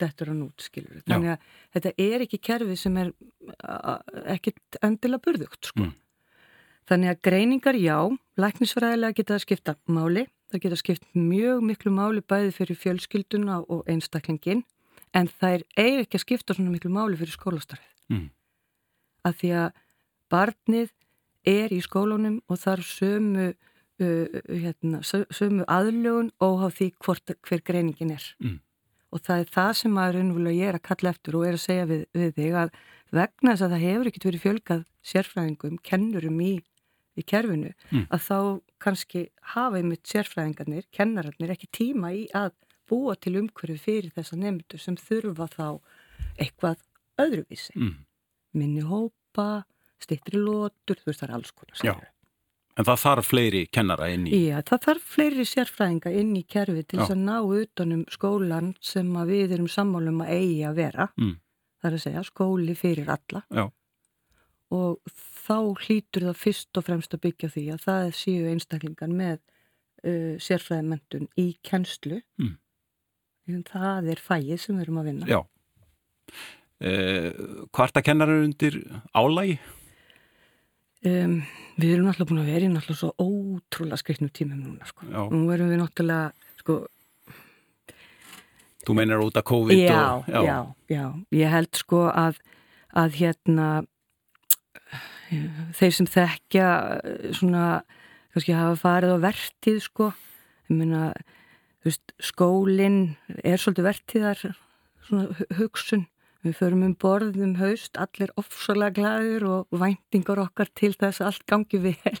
[0.00, 1.02] dettur hann út, skilur.
[1.06, 3.12] Þannig að þetta er ekki kerfi sem er
[4.34, 5.86] ekkit endilega burðugt, sko.
[5.86, 5.96] Mm.
[6.90, 7.96] Þannig að greiningar, já,
[8.40, 10.26] læknisfræðilega geta það skipta máli.
[10.50, 14.64] Það geta skipt mjög miklu máli bæði fyrir fjölskylduna og einstaklingin
[15.14, 17.92] en það er eiginlega ekki að skipta svona miklu máli fyrir skólastarfið.
[18.10, 18.24] Mm.
[19.26, 19.68] Að því að
[20.30, 20.90] barnið
[21.50, 23.46] er í skólunum og þar sömu,
[24.02, 28.26] uh, hérna, sömu aðlögun og á því hvort, hver greiningin er.
[28.42, 28.58] Mm
[29.10, 30.18] og það er það sem maður
[30.54, 32.74] er að kalla eftir og er að segja við, við þig að
[33.10, 36.52] vegna þess að það hefur ekkert verið fjölgað sérfræðingum, kennurum í,
[37.18, 38.04] í kerfinu, mm.
[38.14, 38.38] að þá
[38.80, 42.54] kannski hafa einmitt sérfræðingarnir, kennararnir ekki tíma í að
[42.90, 45.66] búa til umhverju fyrir þessa nefndu sem þurfa þá
[46.40, 46.80] eitthvað
[47.20, 47.74] öðruvísi.
[47.78, 47.98] Mm.
[48.58, 49.64] Minni hópa,
[50.02, 51.82] stittri lótur, þú veist það er alls konar.
[51.86, 51.94] Já.
[52.80, 54.38] En það þarf fleiri kennara inn í?
[54.48, 59.10] Já, það þarf fleiri sérfræðinga inn í kerfi til þess að ná utanum skólan sem
[59.28, 61.06] við erum sammálum að eigi að vera.
[61.20, 61.34] Mm.
[61.80, 63.42] Það er að segja skóli fyrir alla.
[63.52, 63.66] Já.
[64.70, 65.12] Og
[65.44, 70.34] þá hlýtur það fyrst og fremst að byggja því að það séu einstaklingan með uh,
[70.40, 72.22] sérfræðimendun í kennslu.
[72.40, 72.56] Mm.
[73.68, 75.28] Það er fæið sem við erum að vinna.
[75.28, 75.40] Já.
[76.80, 77.32] Eh,
[77.76, 78.78] Hvarta kennarar undir
[79.12, 79.58] álægi?
[81.00, 81.38] Um,
[81.80, 85.06] við erum náttúrulega búin að vera í náttúrulega svo ótrúlega skriktnum tímum núna sko.
[85.08, 86.80] Nú erum við náttúrulega sko
[88.80, 90.40] Þú meinar út af COVID já, og, já.
[90.44, 90.58] já,
[90.88, 91.04] já,
[91.36, 92.40] ég held sko að
[92.96, 93.66] að hérna
[95.78, 96.68] þeir sem þekkja
[97.36, 97.64] svona,
[98.34, 100.10] kannski hafa farið á vertið sko
[100.70, 101.02] þú
[101.86, 103.00] veist, skólinn
[103.44, 104.42] er svolítið vertiðar
[105.06, 106.06] svona hugsun
[106.40, 111.28] Við förum um borð um haust, allir ofsalega glæður og væntingar okkar til þess að
[111.28, 112.20] allt gangi vel.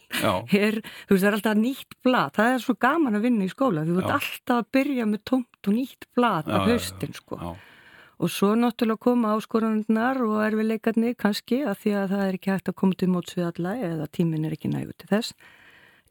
[0.50, 0.76] Her,
[1.08, 2.34] þú veist, það er alltaf nýtt blad.
[2.36, 3.86] Það er svo gaman að vinna í skóla.
[3.88, 7.40] Þú veit alltaf að byrja með tómt og nýtt blad af haustin, sko.
[7.40, 7.50] Já.
[8.20, 12.68] Og svo náttúrulega koma áskoranundnar og erfileikarnir kannski að því að það er ekki hægt
[12.68, 15.32] að koma til móts við alla eða tímin er ekki nægu til þess.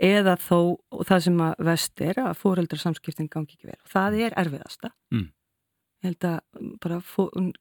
[0.02, 3.84] Eða þó, það sem að vest er að fóreldrarsamskiptin gangi ekki vel.
[3.94, 4.90] Það er erfiðasta.
[5.14, 5.28] Mm
[6.00, 7.00] ég held að bara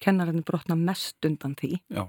[0.03, 2.05] kennarinn brotna mest undan því Já.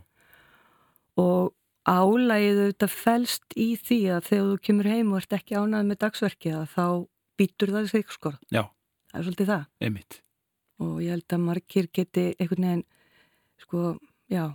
[1.18, 1.54] og
[1.90, 6.02] álægið auðvitað fælst í því að þegar þú kemur heim og ert ekki ánað með
[6.04, 6.86] dagsverkið þá
[7.40, 8.64] býtur það sig sko Já.
[9.10, 10.20] það er svolítið það Einmitt.
[10.80, 12.86] og ég held að margir geti einhvern veginn
[13.60, 13.98] sko,
[14.30, 14.46] já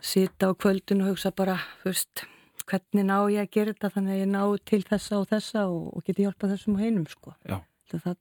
[0.00, 2.24] sita á kvöldun og hugsa bara fyrst,
[2.68, 5.86] hvernig ná ég að gera þetta þannig að ég ná til þessa og þessa og,
[5.96, 7.34] og geti hjálpað þessum á heinum sko
[7.88, 8.18] það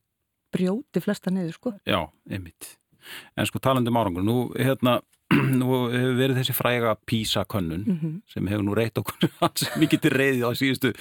[0.57, 1.73] brjóti flesta niður sko.
[1.87, 2.75] Já, einmitt.
[3.39, 4.99] En sko talandum árangur, nú, hérna,
[5.59, 8.21] nú hefur verið þessi fræga písakönnun mm -hmm.
[8.33, 10.93] sem hefur nú reytt okkur hans mikið til reyði á síðustu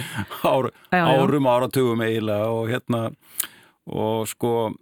[0.43, 1.05] ár, já, já.
[1.07, 3.13] árum áratugum eiginlega og hérna
[3.87, 4.75] og sko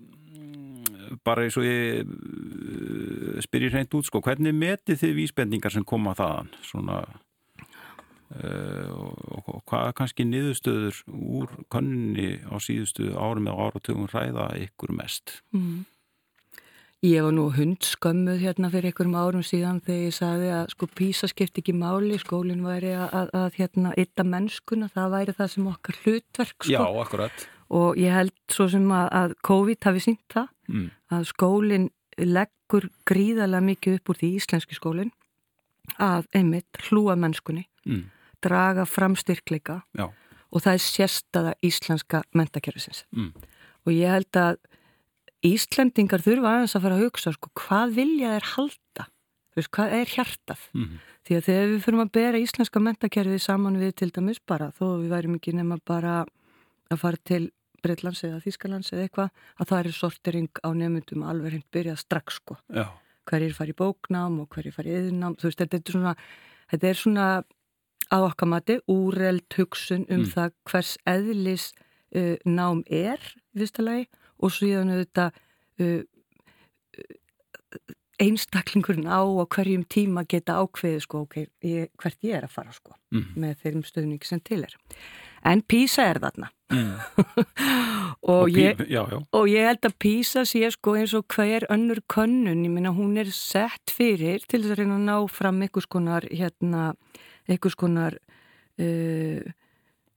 [1.25, 2.07] bara eins og ég
[3.41, 7.05] spyrir hreint út sko, hvernig metið þið vísbendingar sem koma þaðan svona
[8.35, 8.89] Uh,
[9.47, 15.41] og hvað kannski niðurstöður úr konunni á síðustu árum eða áratugum ræða ykkur mest?
[15.55, 15.85] Mm.
[17.05, 21.29] Ég var nú hundskömmuð hérna fyrir ykkurum árum síðan þegar ég sagði að sko písa
[21.29, 25.67] skipt ekki máli, skólinn væri að, að, að hérna ytta mennskuna, það væri það sem
[25.69, 26.73] okkar hlutverk sko.
[26.73, 27.45] Já, akkurat.
[27.77, 30.89] Og ég held svo sem að, að COVID hafi sínt það, mm.
[31.13, 31.87] að skólinn
[32.25, 35.13] leggur gríðarlega mikið upp úr því íslenski skólinn
[36.01, 37.67] að einmitt hlúa mennskunni.
[37.85, 38.07] Mm
[38.45, 40.07] draga fram styrkleika Já.
[40.51, 43.33] og það er sérstaða íslenska mentakerfisins mm.
[43.87, 44.63] og ég held að
[45.45, 49.05] Íslendingar þurfa aðeins að fara að hugsa sko, hvað vilja þeir halda
[49.55, 50.95] veist, hvað er hjartað mm.
[51.27, 54.87] því að þegar við fyrir að bera íslenska mentakerfið saman við til dæmis bara þó
[55.03, 57.43] við værim ekki nema bara að fara til
[57.85, 62.41] Breitlands eða Þískalands eða eitthvað að það er sortering á nefndum alveg hreint byrjað strax
[62.41, 62.57] sko
[63.29, 66.15] hverjir fari í bóknám og hverjir fari í yðnám þú veist þetta er svona
[66.73, 67.29] þetta er svona
[68.13, 70.31] að okkar mati úreld hugsun um mm.
[70.35, 71.71] það hvers eðlis
[72.17, 73.21] uh, nám er
[73.55, 74.09] í fyrsta lagi
[74.43, 75.39] og síðan auðvitað
[75.81, 76.03] uh,
[78.23, 82.75] einstaklingurinn á og hverjum tíma geta ákveðið sko okay, ég, hvert ég er að fara
[82.75, 83.31] sko mm.
[83.43, 84.77] með þeirrim stöðningi sem til er
[85.51, 86.93] en Písa er þarna mm.
[88.31, 89.19] og, og, ég, já, já.
[89.19, 93.19] og ég held að Písa sé sko eins og hver önnur könnun, ég minna hún
[93.21, 96.93] er sett fyrir til þess að reyna að ná fram einhvers konar hérna
[97.49, 99.43] einhvers konar uh,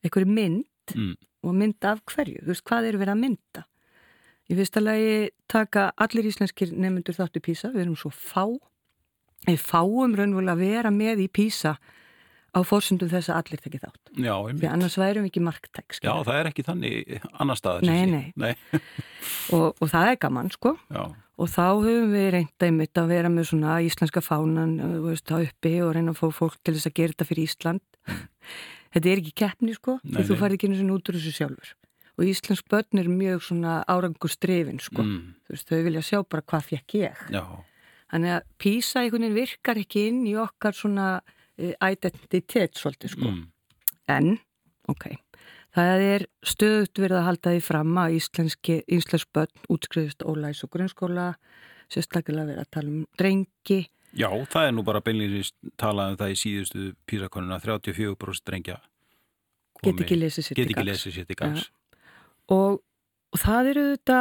[0.04, 1.16] einhverju mynd mm.
[1.44, 3.66] og mynd af hverju, þú veist, hvað er verið að mynda?
[4.48, 8.46] Finnst alveg að taka allir íslenskir nefnundur þáttu Písa, við erum svo fá.
[9.48, 11.76] Við fáum raunverulega að vera með í Písa
[12.58, 14.02] á fórsundum þess að allir tekið þátt.
[14.18, 14.68] Já, Því einmitt.
[14.74, 15.98] annars værum við ekki marktæk.
[16.02, 17.86] Já, það er ekki þannig annar staðar.
[17.86, 18.26] Nei, nei.
[18.42, 18.82] Nei,
[19.54, 20.74] Og, og það er gaman, sko.
[20.92, 21.06] já,
[21.38, 25.74] Og þá höfum við reynd einmitt að vera með svona íslenska fánan, þú veist, uppi
[25.86, 27.84] og reyna að fá fólk til þess að gera þetta fyrir Ísland.
[28.98, 31.34] Þetta er ekki keppni, sko, Nei, því þú farið ekki einu svona út úr þessu
[31.38, 31.74] sjálfur.
[32.18, 35.04] Og íslensk börn er mjög svona árangur strefin, sko.
[35.06, 37.20] mm, Þú veist, þau vilja sjá bara hvað fekk ég.
[37.36, 37.44] já,
[38.08, 41.08] Þannig að písa einhvern veginn virkar ekki inn í okkar svona
[41.58, 43.32] identitet svolítið, sko.
[43.32, 43.46] mm,
[44.08, 44.38] En,
[44.88, 45.06] ok,
[45.76, 50.72] það er stöðut verið að halda því fram að íslenski, íslensk börn útskriðist ólæs og
[50.72, 51.34] grunnskóla,
[51.92, 53.90] sérstaklega verið að tala um drengi.
[54.14, 58.80] já, það er nú bara beinlýnist talað um það í síðustu písakonuna 34% drengja
[59.84, 60.48] Get ekki lesið
[61.14, 61.68] sér til gangs.
[62.54, 62.80] Og,
[63.34, 64.20] og það eru þetta,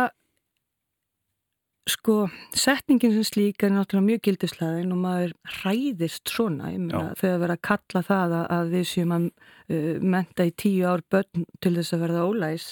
[1.87, 2.16] sko,
[2.57, 7.57] setningin sem slík er náttúrulega mjög gildislaðin og maður hræðist svona, ég meina, þegar verið
[7.57, 11.75] að kalla það að, að við séum að uh, menta í tíu ár börn til
[11.79, 12.66] þess að verða ólæs,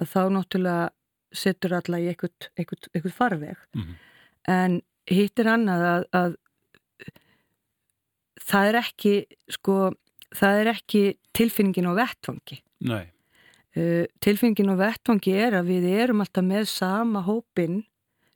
[0.00, 0.88] að þá náttúrulega
[1.42, 3.60] setur alla í eitthvað farveg.
[3.76, 3.92] Mm,
[4.52, 6.32] En hitt er annað að, að
[8.42, 9.14] það er ekki,
[9.54, 9.76] sko,
[10.34, 11.02] það er ekki
[11.36, 12.62] tilfinningin á vettvangi.
[12.80, 13.04] nei,
[13.72, 17.78] Uh, tilfinningin á vettvangi er að við erum alltaf með sama hópin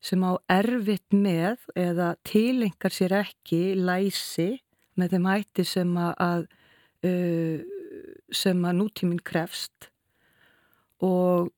[0.07, 4.53] sem á erfitt með eða tilengar sér ekki læsi
[4.97, 6.47] með þeim hætti sem að, að
[8.35, 9.91] sem að nútíminn krefst.
[11.05, 11.51] Og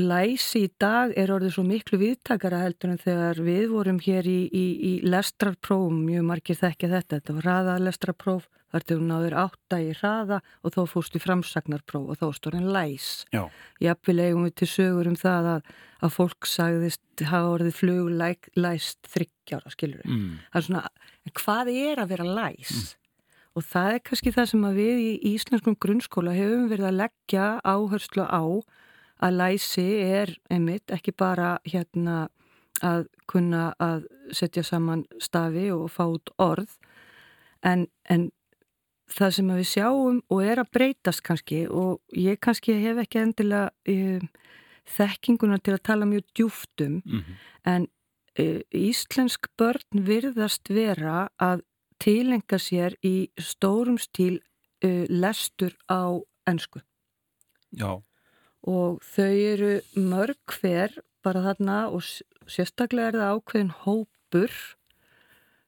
[0.00, 4.40] læsi í dag er orðið svo miklu viðtakara heldur en þegar við vorum hér í,
[4.48, 9.36] í, í lestrarprófum, mjög margir þekkja þetta, þetta var hraða lestrarpróf, þar til hún náður
[9.44, 13.08] átta í hraða og þá fórst í framsagnarpróf og þá stór en læs.
[13.30, 13.44] já,
[13.84, 19.70] Jafnvel eigum við til sögur um það að, að fólk sagðist hafa orðið fluglæst þryggjára,
[19.70, 20.10] skilur við.
[20.10, 20.84] mm, Það er svona,
[21.38, 22.96] hvað er að vera læs?
[23.54, 27.44] Og það er kannski það sem að við í íslenskum grunnskóla hefum verið að leggja
[27.62, 28.42] áherslu á
[29.22, 32.28] að læsi er einmitt ekki bara hérna
[32.82, 36.72] að kunna að setja saman stafi og fá út orð
[37.62, 38.30] en, en
[39.10, 43.70] það sem við sjáum og er að breytast kannski og ég kannski hef ekki endilega
[43.94, 44.28] um,
[44.96, 47.36] þekkinguna til að tala mjög djúftum mm,
[47.70, 47.86] en
[48.40, 51.64] uh, íslensk börn virðast vera að
[52.02, 54.40] tilenga sér í stórum stíl
[54.84, 56.82] uh, lestur á ennsku
[57.72, 58.02] já,
[58.70, 62.04] og þau eru mörg hver bara þarna og
[62.50, 64.56] sérstaklega er það ákveðin hópur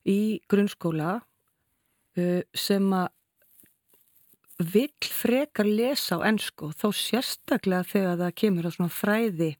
[0.07, 3.13] í grunnskóla uh, sem að
[4.73, 9.53] vill frekar lesa á ennsku þó sérstaklega þegar það kemur á svona fræði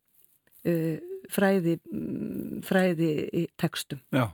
[0.65, 0.97] uh,
[1.33, 4.01] fræði mm, fræði í textum.
[4.15, 4.31] Já,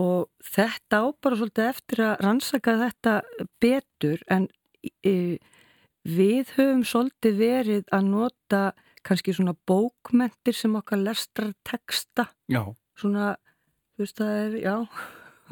[0.00, 3.14] og þetta á bara svolítið eftir að rannsaka þetta
[3.62, 4.48] betur en
[4.82, 5.38] e,
[6.04, 8.62] við höfum svolítið verið að nota
[9.04, 12.28] kannski svona bókmentir sem okkar lestrar texta.
[12.48, 12.62] Já,
[13.00, 13.34] svona,
[13.96, 14.76] þú veist það er, já.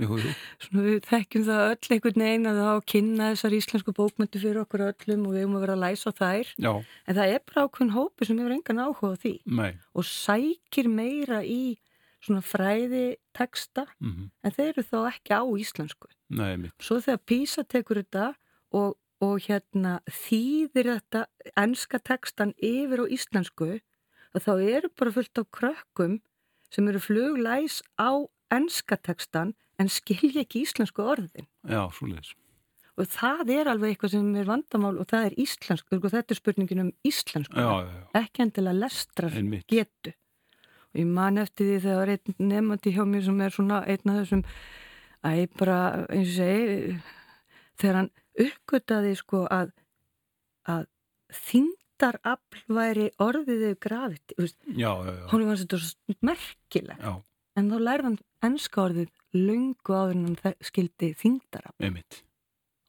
[0.00, 0.32] Jú, jú,
[0.64, 4.86] svona við þekkjum það öll einhvern veginn að þá kynna þessar íslensku bókmentir fyrir okkur
[4.88, 6.52] öllum og við höfum að vera að læsa þær.
[6.64, 10.08] Já, en það er bara ákveðin hópi sem hefur engan áhuga á því nei, og
[10.08, 11.60] sækir meira í
[12.22, 13.04] svona fræði
[13.36, 16.08] texta mm, en þeir eru þá ekki á íslensku.
[16.32, 18.28] nei, Svo þegar Písa tekur þetta
[18.72, 21.24] og, og hérna þýðir þetta
[21.62, 23.70] enska textan yfir á íslensku
[24.32, 26.20] og þá eru bara fullt af krökkum
[26.72, 31.46] sem eru fluglæs á enska textan en skilja ekki íslensku orðin.
[31.68, 32.34] já, svoleiðis,
[33.00, 36.38] Og það er alveg eitthvað sem er vandamál og það er íslensku, og þetta er
[36.38, 40.12] spurningin um íslensku, já, já, já, ekki endilega lestrar einmitt, getu.
[40.92, 44.12] Og ég man eftir því þegar var einn nefnandi hjá mér sem er svona einn
[44.12, 44.42] af þessum,
[45.24, 45.78] æ, bara,
[46.12, 46.98] eins og segi,
[47.80, 49.72] þegar hann uppgötaði sko að,
[50.68, 50.86] að
[51.32, 53.76] þingdarafl væri orðiðið
[54.76, 54.90] já,
[55.32, 57.14] hún var þetta svo merkileg, já,
[57.56, 58.18] en þá lærði hann
[58.48, 61.92] ennska orðið löngu áður en hann skildi þingdarafl.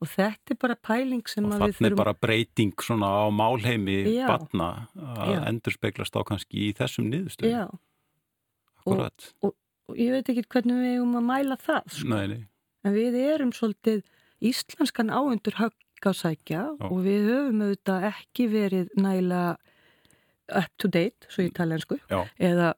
[0.04, 3.32] Og þetta er bara pæling sem Og að við þannig er bara breyting svona á
[3.32, 4.26] málheimi Já.
[4.28, 5.38] batna að Já.
[5.48, 7.54] endur speglast á kannski í þessum niðurstöðum.
[7.54, 7.70] Já,
[8.84, 9.30] Akkurat.
[9.48, 12.10] og ég veit ekki hvernig við eigum að mæla það, sko.
[12.12, 12.42] Nei, nei,
[12.84, 14.04] En við erum svolítið
[14.44, 16.86] íslenskan áundur högg á sækja Já.
[16.90, 19.44] og við höfum auðvitað ekki verið næla
[20.52, 22.74] up to date, svo ég tala ensku, já, eða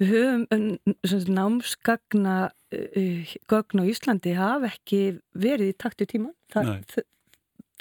[0.00, 5.02] við höfum um, námsgagna uh, gögn á Íslandi hafa ekki
[5.36, 6.32] verið í taktu tíma.
[6.52, 7.08] Þa, það,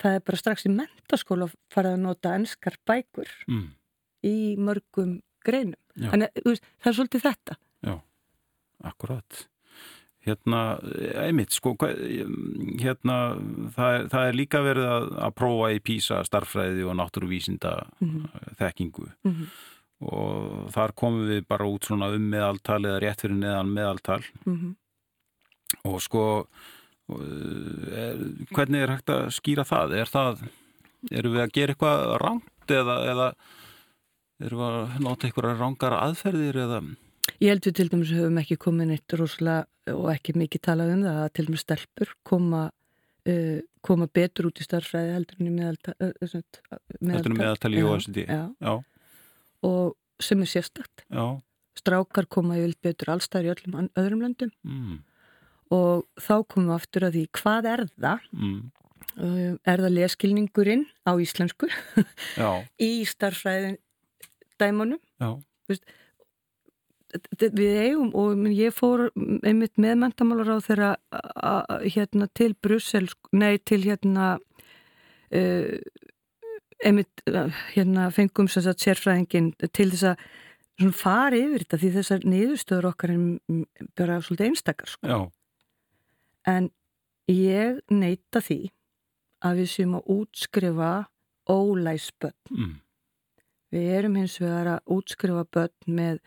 [0.01, 3.67] það er bara strax í mentaskóla farið að nota enskar bækur mm,
[4.27, 5.77] í mörgum greinum.
[5.97, 6.11] Já.
[6.11, 7.59] Þannig, það er svolítið þetta.
[7.87, 7.95] já,
[8.91, 9.45] akkurat.
[10.27, 10.61] Hérna,
[11.23, 13.17] einmitt, sko, hérna,
[13.75, 18.09] það er, það er líka verið að, að prófa í písa starffræði og náttúruvísinda mm
[18.09, 18.55] -hmm.
[18.61, 19.47] þekkingu mm -hmm.
[20.11, 24.57] og þar komum við bara út svona um meðaltal eða rétt fyrir neðan meðaltal mm
[24.57, 24.75] -hmm.
[25.83, 26.47] og sko
[27.07, 28.17] er,
[28.51, 29.95] hvernig er hægt að skýra það?
[29.95, 30.43] Er það,
[31.11, 33.27] eru við að gera eitthvað rangt eða, eða
[34.43, 36.81] eru við að nota eitthvað rangara aðferðir eða
[37.37, 41.03] Ég held við til dæmis höfum ekki komin eitt rosalega og ekki mikið talað um
[41.05, 42.61] það að til dæmis stelpur koma,
[43.29, 45.95] uh, koma betur út í starfræði heldur en í meðaltal.
[45.99, 46.13] Uh,
[47.11, 48.23] heldur en í OECD.
[48.25, 48.47] Já.
[48.63, 48.73] já.
[49.67, 51.05] Og sem er sérstakt.
[51.11, 51.25] Já.
[51.77, 54.95] Strákar koma yfir betur allstæðir í öllum öðrum löndum mm.
[55.75, 58.25] og þá komum við aftur að því hvað er það?
[58.33, 58.57] Mm.
[59.17, 61.69] Uh, er það leskilningurinn á íslensku
[62.87, 63.77] í starfræðin
[64.61, 65.01] dæmonum?
[65.21, 65.37] Já.
[65.37, 65.95] Þú veist,
[67.39, 69.07] við eigum og ég fór
[69.47, 70.89] einmitt með mentamálar á þeirra
[71.85, 75.77] hérna til Brussel nei til hérna uh,
[76.83, 77.23] einmitt
[77.73, 83.13] hérna fengum sér að sérfræðingin til þess að fara yfir þetta því þessar niðurstöður okkar
[83.97, 85.21] bara svolítið einstakar sko.
[86.45, 86.69] en
[87.31, 88.59] ég neyta því
[89.45, 90.91] að við séum að útskrifa
[91.49, 92.73] ólæsbönn mm.
[93.73, 96.21] við erum hins vegar að útskrifa bönn með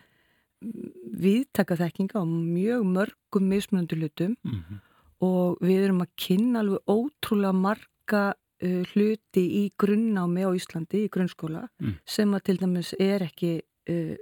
[0.61, 4.81] viðtaka þekkinga á mjög mörgum mismunandi hlutum mm -hmm.
[5.25, 11.09] og við erum að kynna alveg ótrúlega marga uh, hluti í grunnámi á Íslandi, í
[11.09, 11.95] grunnskóla mm.
[12.05, 14.15] sem að til dæmis er ekki uh,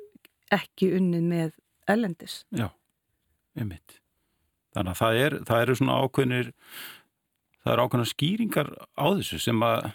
[0.49, 1.51] ekki unnið með
[1.89, 2.45] ellendis.
[2.49, 2.69] Já,
[3.57, 3.99] einmitt.
[4.73, 6.51] Þannig að það er það eru svona ákveðnir
[7.63, 9.91] það eru ákveðnar skýringar á þessu sem að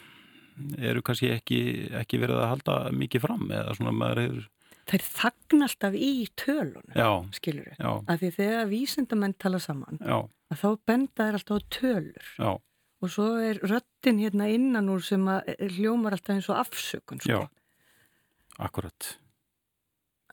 [0.78, 1.60] eru kannski ekki,
[1.98, 4.50] ekki verið að halda mikið fram eða svona maður hefur
[4.90, 10.20] þær þagna alltaf í tölunum, skilur við, af því þegar vísindamenn tala saman, já.
[10.52, 12.50] að þá benda þær alltaf á tölur já.
[12.54, 17.44] og svo er röttin hérna innan úr sem eh, hljómar alltaf eins og afsökun, sko.
[17.44, 19.14] Já, akkurat.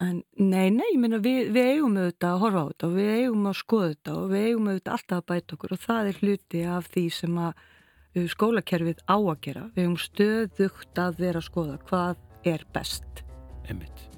[0.02, 3.50] En nei, nei, minna, við, við eigum auðvitað að horfa á þetta og við eigum
[3.52, 6.64] að skoða þetta og við eigum auðvitað alltaf að bæta okkur og það er hluti
[6.78, 9.66] af því sem að uh, skólakerfið á að gera.
[9.76, 13.28] Við eigum stöðugt að vera að skoða hvað er best.
[13.70, 14.11] Emmitt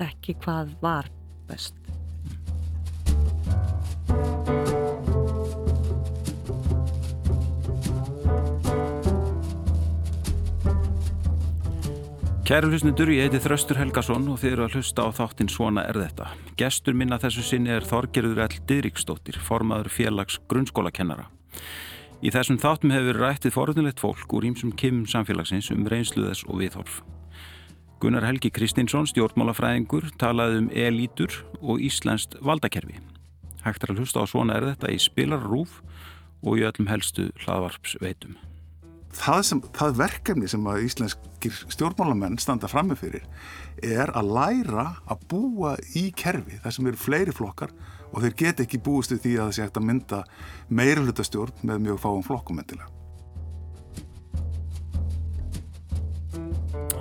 [0.00, 1.10] ekki hvað var
[1.48, 1.76] best.
[12.50, 16.00] Kæru hlustnendur, ég heiti Þraustur Helgason og þið eru að hlusta á þáttinn Svona er
[16.00, 16.32] þetta.
[16.58, 18.56] Gestur minna þessu sinni er Þorgerður L.
[18.66, 21.28] Didriksdóttir, formaður félags grunnskólakennara.
[22.26, 26.98] Í þessum þáttum hefur rættið forðunlegt fólk úr ímsum kim samfélagsins um reynsluðes og viðhorf.
[28.00, 32.94] Gunnar Helgi Kristinsson, stjórnmálafræðingur, talaði um elítur og íslenskt valdakerfi.
[33.60, 35.82] Hægt er að hlusta á svona er þetta í spilarrúf
[36.40, 38.38] og í öllum helstu hlaðvarpsveitum.
[39.20, 43.26] Það, sem, það verkefni sem að íslenskir stjórnmálamenn standa frammefyrir
[43.84, 47.74] er að læra að búa í kerfi þar sem eru fleiri flokkar
[48.14, 50.22] og þeir get ekki búist við því að það sé hægt að mynda
[50.80, 52.64] meirulutastjórn með mjög fáum flokkum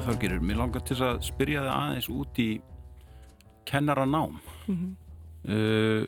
[0.09, 2.49] Þorgirur, mér langar til að spyrja það aðeins út í
[3.69, 4.95] kennaranám mm -hmm.
[5.53, 6.03] uh,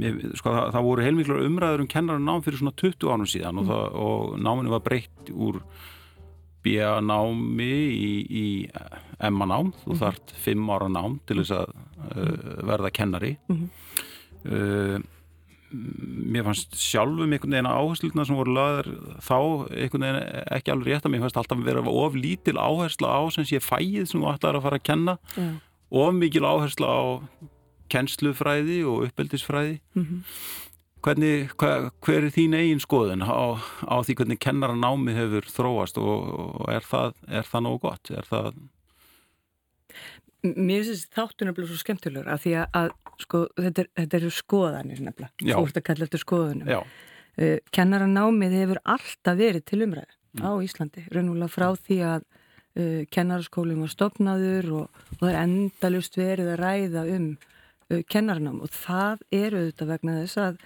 [0.00, 3.58] mér, sko, það, það voru heilmiklar umræður um kennaranám fyrir svona 20 ánum síðan mm
[3.58, 3.70] -hmm.
[3.70, 5.60] og, það, og náminu var breytt úr
[6.62, 8.46] B.A.námi í, í
[9.20, 9.98] M.A.nám þú mm -hmm.
[9.98, 11.66] þart 5 ára nám til þess að
[12.16, 13.68] uh, verða kennari mhm.
[15.76, 18.90] Mér fannst sjálfum einhvern veginn áhersluna sem voru laður
[19.24, 19.36] þá
[19.72, 20.20] einhvern veginn
[20.56, 23.60] ekki alveg rétt að mér fannst alltaf að vera of lítil áhersla á sem sé
[23.62, 25.56] fæið sem þú ætlar að fara að kenna yeah.
[25.90, 27.02] of mikil áhersla á
[27.92, 30.22] kennslufræði og uppeldisfræði mm -hmm.
[31.02, 36.62] hvernig, hver, hver er þín eigin skoðun á, á því hvernig kennaranámi hefur þróast og,
[36.62, 37.14] og er það,
[37.50, 38.10] það nógu gott?
[38.10, 38.52] Er það
[40.54, 45.02] Mér finnst þáttu nefnilega svo skemmtilegur af því að, sko, þetta, er, þetta eru skoðanir
[45.04, 46.72] nefnilega, þú ert að kalla þetta skoðunum.
[47.36, 50.44] Uh, Kennaranámið hefur alltaf verið til umræð mm.
[50.46, 56.16] á Íslandi, raunverulega frá því að uh, kennaraskólinn var stopnaður og, og það er endalust
[56.16, 60.62] verið að ræða um uh, kennaranám og það eru þetta vegna þess að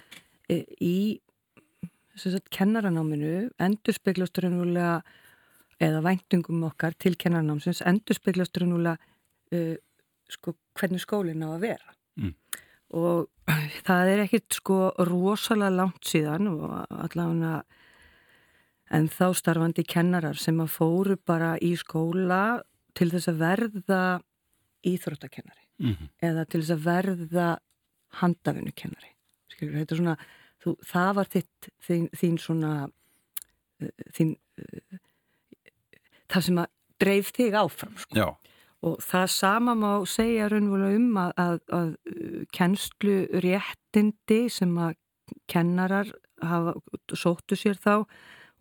[0.83, 0.97] í
[2.19, 5.01] sagt, kennaranáminu endur speiklast raunverulega
[5.81, 8.99] eða væntingum okkar til kennaranámsins endur speiklast raunverulega
[9.55, 9.75] uh,
[10.31, 12.33] sko, hvernig skólinn á að vera mm.
[12.97, 13.29] og
[13.87, 17.61] það er ekkit sko rosalega langt síðan og allavega
[18.91, 22.61] en þá starfandi kennarar sem að fóru bara í skóla
[22.97, 24.03] til þess að verða
[24.87, 26.09] íþróttakennari mm -hmm.
[26.27, 27.49] eða til þess að verða
[28.21, 29.15] handavinnukennari
[29.51, 30.17] skilur, þetta er svona
[30.61, 34.99] þú, það var þitt, þín, þín svona uh, þín uh,
[36.31, 36.69] það sem að
[37.01, 38.15] dreif þig áfram sko.
[38.81, 44.95] Og það sama má segja raunverulega um að, að, að uh, kennslu réttindi sem að
[45.51, 46.09] kennarar
[46.41, 46.73] hafa
[47.13, 48.07] sóttu sér þá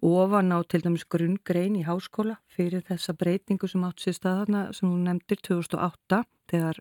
[0.01, 4.89] ofan á til dæmis grunngrein í háskóla fyrir þessa breytingu sem átt sér staðarna sem
[4.89, 6.81] hún nefndir 2008 þegar,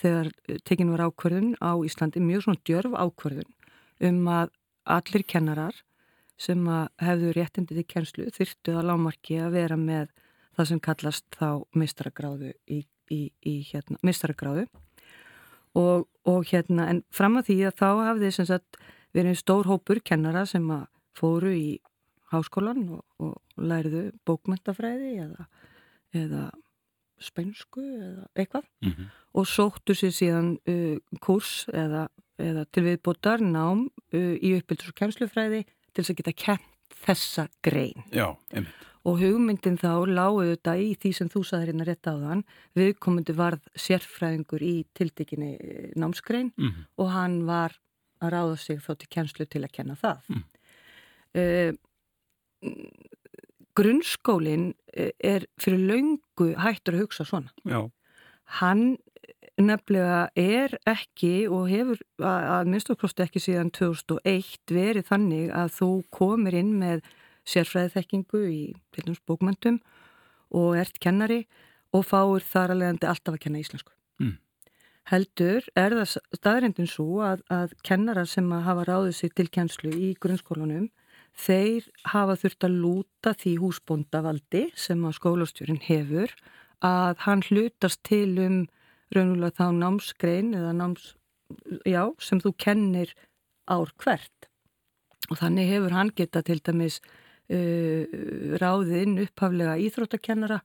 [0.00, 0.30] þegar
[0.64, 3.50] tekin var ákvörðun á Íslandi, mjög svona djörf ákvörðun
[4.08, 4.54] um að
[4.96, 5.76] allir kennarar
[6.40, 10.08] sem að hefðu réttindi til kennslu þyrtu að lámarki að vera með
[10.56, 12.80] það sem kallast þá mistaragráðu í,
[13.10, 14.66] í, í hérna, mistaragráðu
[15.74, 18.78] og, og hérna en fram að því að þá hafði sem sagt
[19.14, 21.68] verið stór hópur kennara sem að fóru í
[22.32, 25.48] háskólan og, og læriðu bókmyndafræði eða,
[26.16, 26.44] eða
[27.22, 29.10] spænsku eða eitthvað mm -hmm.
[29.38, 34.98] og sóttu sér síðan uh, kurs eða, eða til viðbótar nám uh, í uppbyldus og
[34.98, 36.70] kennslufræði til þess að geta kent
[37.04, 38.04] þessa grein.
[38.12, 38.90] Já, einmitt.
[39.04, 42.44] Og hugmyndin þá láguðu þetta í því sem þú saðir hérna rétt á þann,
[42.78, 45.58] viðkomundi varð sérfræðingur í tiltekinni
[45.96, 46.84] námsgrein Mm -hmm.
[46.96, 47.80] og hann var
[48.20, 50.18] að ráða sig þá til kennslu til að kenna það.
[50.28, 50.44] Mm.
[51.34, 51.72] Uh,
[53.74, 54.74] grunnskólinn
[55.20, 57.50] er fyrir laungu hættur að hugsa svona.
[57.64, 57.90] Já,
[58.60, 58.96] Hann
[59.60, 66.56] nefnilega er ekki og hefur að, minnstokkosti ekki síðan 2001 verið þannig að þú komir
[66.58, 67.04] inn með
[67.48, 68.62] sérfræðiþekkingu í
[68.96, 69.80] dæmis bókmöntum
[70.54, 71.44] og ert kennari
[71.94, 73.92] og fáir þar leiðandi alltaf að kenna íslensku.
[74.22, 74.36] Mm.
[75.10, 79.92] Heldur er það staðrindin svo að, að kennarar sem að hafa ráðið sig til kennslu
[79.92, 80.88] í grunnskólanum
[81.34, 86.32] þeir hafa þurft að lúta því húsbóndavaldi sem að skólastjórin hefur
[86.84, 88.56] að hann hlutast til um
[89.14, 91.14] raunulega þá námsgrein eða náms,
[91.86, 93.14] já, sem þú kennir
[93.70, 94.48] ár hvert.
[95.30, 97.00] Og þannig hefur hann geta til dæmis
[97.44, 100.62] ráðinn upphaflega íþróttakennara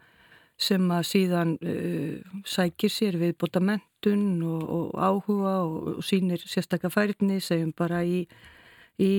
[0.59, 6.43] sem að síðan uh, sækir sér við bóta mentun og, og áhuga og, og sínir
[6.43, 8.25] sérstakka færni, segjum bara í
[8.99, 9.11] í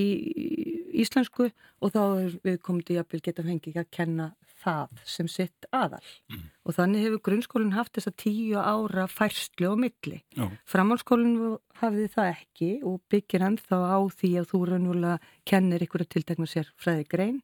[1.01, 1.51] íslensku.
[1.81, 4.27] Og þá er við komið til að geta fengið að kenna
[4.65, 6.43] það sem sitt aðal Mm.
[6.67, 10.23] og þannig hefur grunnskólinn haft þessa tíu ára færslu á milli.
[10.37, 16.05] já, Framhalskólinn hafði það ekki og byggir ennþá á því að þú raunverulega kennir ykkur
[16.05, 17.41] að tiltekna sér fræði grein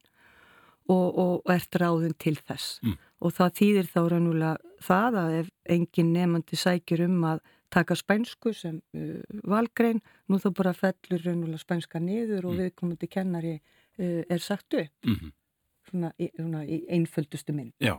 [0.87, 2.79] og, og, og ert ráðin til þess.
[2.83, 2.97] Mm.
[3.21, 4.57] Og það þýðir þá raunverulega
[4.87, 7.41] það að ef engin nefandi sækir um að
[7.73, 9.99] taka spænsku sem uh, valgrein,
[10.29, 12.61] nú þá bara fellur raunverulega spænska niður og Mm.
[12.63, 13.55] viðkomandi kennari
[13.99, 15.33] uh, er sagt upp, mm
[15.89, 17.73] svona svona í einföldustu mynd.
[17.83, 17.95] já,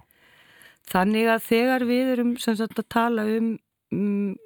[0.89, 3.51] Þannig að þegar við erum sem sagt að tala um,
[3.93, 4.37] um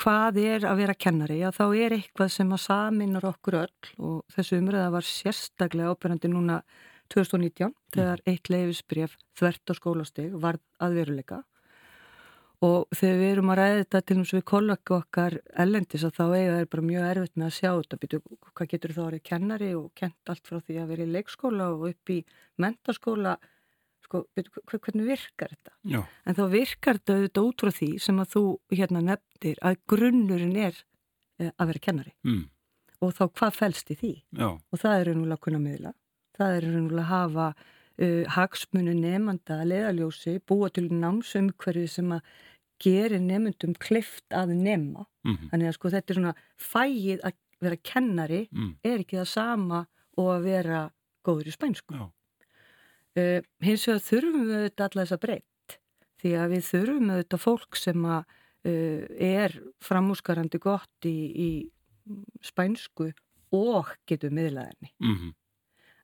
[0.00, 4.22] hvað er að vera kennari, já þá er eitthvað sem að saminar okkur öll og
[4.32, 6.60] þessu umræða var sérstaklega ábyrjandi núna
[7.12, 11.42] 2019 þegar eitt leifisbref þvert á skólastig var að veruleika
[12.60, 16.24] og þegar við erum að ræða þetta til að við kollega okkar ellendis að þá
[16.36, 18.20] eiga er bara mjög erfitt með að sjá þetta, býtu,
[18.52, 21.86] hvað getur þá orðið kennari og kent allt frá því að vera í leikskóla og
[21.88, 22.18] upp í
[22.60, 23.34] mentaskóla
[24.04, 25.74] sko, býtu, hvernig virkar þetta?
[25.94, 28.44] já, En þá virkar þetta auðvitað út frá því sem að þú
[28.76, 30.76] hérna nefndir að grunnurinn er
[31.40, 32.44] eh, að vera kennari mm,
[33.00, 34.12] og þá hvað fælst í því?
[34.36, 35.94] já, Og það er raunulega að kunna miðla.
[36.36, 37.46] Það er raunulega að hafa
[38.00, 42.20] uh, hagsmunu nefnda að leiðaljósi, búa til námsumhverfi sem að
[42.80, 45.06] gerir nefndum klift að nefna.
[45.26, 49.30] mm Þannig að sko þetta er svona fægið að vera kennari mm, er ekki það
[49.34, 49.84] sama
[50.16, 50.80] og að vera
[51.26, 51.98] góður í spænsku.
[53.18, 55.76] Uh, hins vegar þurfum við auðvitað alla þessa breytt
[56.20, 61.50] því að við þurfum auðvitað fólk sem að uh, er framúskarandi gott í, í
[62.44, 63.10] spænsku
[63.56, 64.94] og getur miðlaðinni.
[64.98, 65.36] mm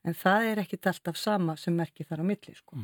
[0.06, 2.76] En það er ekkit alltaf sama sem merkir þar á milli sko.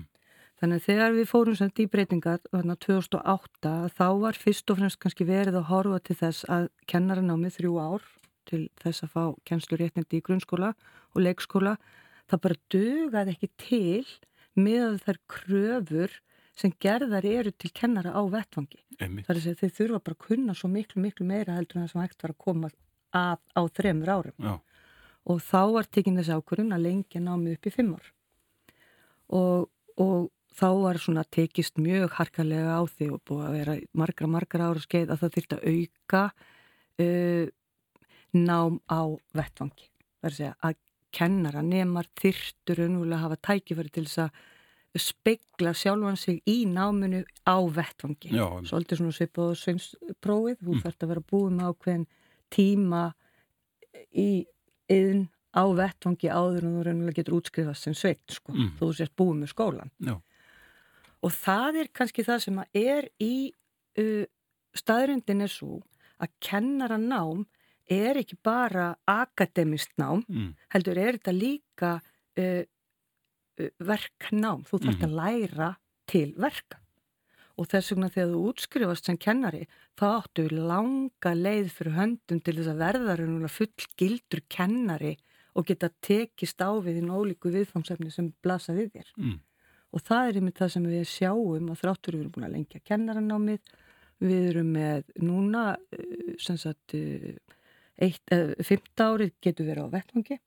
[0.63, 4.99] Þannig að þegar við fórum sem í breytingar þarna 2008 þá var fyrst og fremst
[5.03, 8.05] kannski verið að horfa til þess að kennara námið þrjú ár
[8.47, 10.69] til þess að fá kennsluréttindi í grunnskóla
[11.17, 11.73] og leikskóla
[12.31, 14.07] það bara dugaði ekki til
[14.55, 16.15] með þær kröfur
[16.59, 18.79] sem gerðar eru til kennara á vettfangi.
[19.01, 21.81] einmitt, Það er að segja þeir þurfa bara að kunna svo miklu, miklu meira heldur
[21.81, 22.71] en það sem hægt var að koma
[23.19, 24.37] að á þremur árum.
[24.39, 24.55] já,
[25.27, 28.07] Og þá var tekinn þessi ákvörðun að lengja námið upp í fimm ár.
[29.33, 34.27] Og, og þá var svona tekist mjög harkalega á því og búið að vera margra,
[34.29, 36.23] margra ára skeið að það þurfti að auka
[37.03, 37.47] uh,
[38.33, 39.01] nám á
[39.37, 39.89] vettfangi.
[40.21, 40.75] Það er að segja að
[41.13, 44.31] kennara nemar þyrftur unnvölu að hafa tækifæri til þess að
[45.03, 48.29] speigla sjálfan sig í náminu á vettfangi.
[48.33, 50.83] já, einmitt, Svolítið svona svipað og sveinsprófið, þú Mm.
[50.85, 52.07] þarfst að vera búið með ákveðin
[52.53, 53.03] tíma
[54.13, 54.47] í
[54.93, 58.71] yðn á vettvangi áður en þú reynilega getur útskrifast sem sveit sko, Mm.
[58.81, 60.21] þú sést búið með skólan Já.
[61.23, 63.33] Og það er kannski það sem er í
[63.99, 64.25] uh,
[64.75, 65.81] staðrindin er svo
[66.23, 67.45] að kennara nám
[67.93, 70.53] er ekki bara akademist nám Mm.
[70.75, 71.91] heldur er þetta líka
[72.39, 72.63] uh,
[73.83, 75.69] verknám þú þarfst að læra
[76.11, 76.79] til verka
[77.61, 79.67] og þess vegna þegar þú útskrifast sem kennari
[80.01, 85.13] þá áttu langa leið fyrir höndum til þess að verða raunverulega full gildur kennari
[85.55, 89.37] og geta tekist á við þín ólíku viðfámsefni sem blasa við þér Mm.
[89.93, 92.83] Og það er einmitt það sem við sjáum að þráttur við erum búin að lengja
[92.89, 93.73] kennaranámið
[94.23, 97.33] við erum með núna uh, sem sagt uh,
[98.03, 100.39] eitt, uh, fymta árið getur verið á vettvangi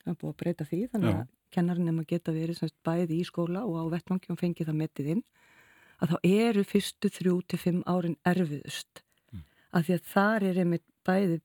[0.00, 1.20] það er búið að breyta því þannig Já.
[1.20, 4.80] að kennarinn að geta verið sagt bæði í skóla og á vettvangi og fengi það
[4.80, 5.22] metið inn
[6.00, 9.44] að þá eru fyrstu þrjú til fimm árin erfiðust Mm.
[9.78, 11.36] af því að þar er einmitt bæði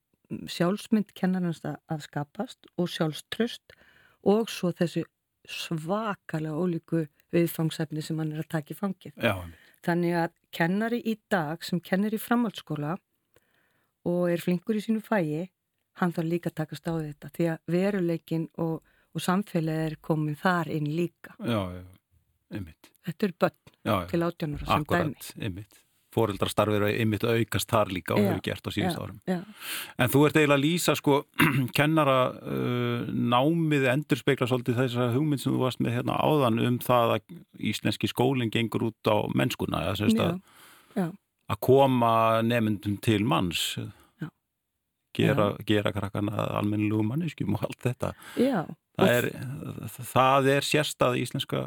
[0.49, 3.75] sjálfsmynd kennarins að, að skapast og sjálfströst
[4.25, 5.03] og svo þessi
[5.51, 9.13] svakalega ólíku viðfangsefni sem hann er að taka í fangið.
[9.21, 9.35] Já,
[9.85, 12.95] Þannig að kennari í dag sem kennir í framhaldsskóla
[14.09, 15.43] og er flinkur í sínu fægi,
[16.01, 18.79] hann þarf líka að takast á þetta því að veruleikin og,
[19.13, 21.35] og samfélagi er komin þar inn líka.
[21.37, 21.61] já,
[22.51, 22.89] einmitt.
[23.05, 24.07] Þetta er börn Já, já.
[24.09, 24.97] til átjónara sem dæmi.
[24.97, 25.81] Akkurat, einmitt.
[26.15, 29.19] Fóreldrastarfið er einmitt að aukast þar líka og hefur gert á síðust árum.
[29.27, 29.39] Já,
[29.99, 31.19] En þú ert eiginlega að lýsa sko
[31.77, 36.79] kennara uh, námið endur spekla svolítið þessar hugmynd sem þú varst með hérna áðan um
[36.83, 37.37] það að
[37.73, 40.41] íslenski skólinn gengur út á mennskuna semst já, að,
[40.95, 41.07] já,
[41.51, 43.75] að koma nefndum til manns
[45.15, 48.11] gera, gera krakkana almennilegu manneskjum og allt þetta.
[48.95, 49.27] Það er,
[50.11, 51.65] það er sérstað íslenska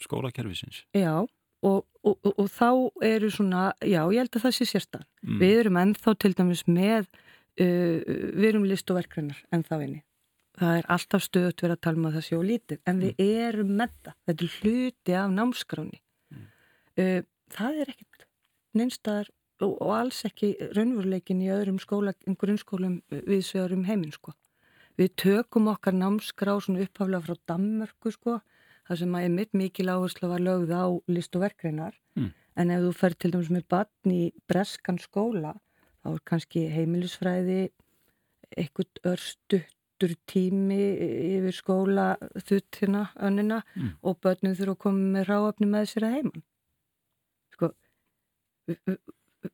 [0.00, 0.84] skólakerfisins.
[0.96, 1.26] Já,
[1.66, 2.68] og, og, og, og þá
[3.08, 5.06] eru svona, já, ég held að það sé sérstan.
[5.24, 5.38] Mm.
[5.42, 7.08] Við erum ennþá til dæmis með,
[7.60, 7.96] uh,
[8.38, 10.02] við erum list og verkrennar ennþá inni.
[10.58, 13.24] Það er alltaf stöðut verið að tala um að það sé og lítið, en við
[13.24, 14.16] erum með það.
[14.26, 16.00] Þetta er hluti af námskráni.
[16.98, 17.20] Uh,
[17.54, 18.28] það er ekkit
[18.78, 19.32] neinstæðar
[19.64, 24.34] og, alls ekki raunveruleikin í öðrum skóla, grunnskólum við svegarum heiminn, sko.
[24.98, 28.38] Við tökum okkar námskrá svona upphaflega frá Danmörku, sko,
[28.88, 32.32] það sem að einmitt mikil áherslu var lögð á list og verkreinar Mm.
[32.56, 35.54] en ef þú fer til dæmis með batn í breskan skóla
[36.02, 37.70] þá er kannski heimilisfræði
[38.56, 40.78] eitthvað örstuttur tími
[41.36, 42.16] yfir skóla
[42.48, 43.92] þuttina önnina Mm.
[44.02, 46.42] og börnum þurfa að koma með ráafni með sér að heiman
[47.52, 47.72] sko
[48.66, 48.98] vi- vi-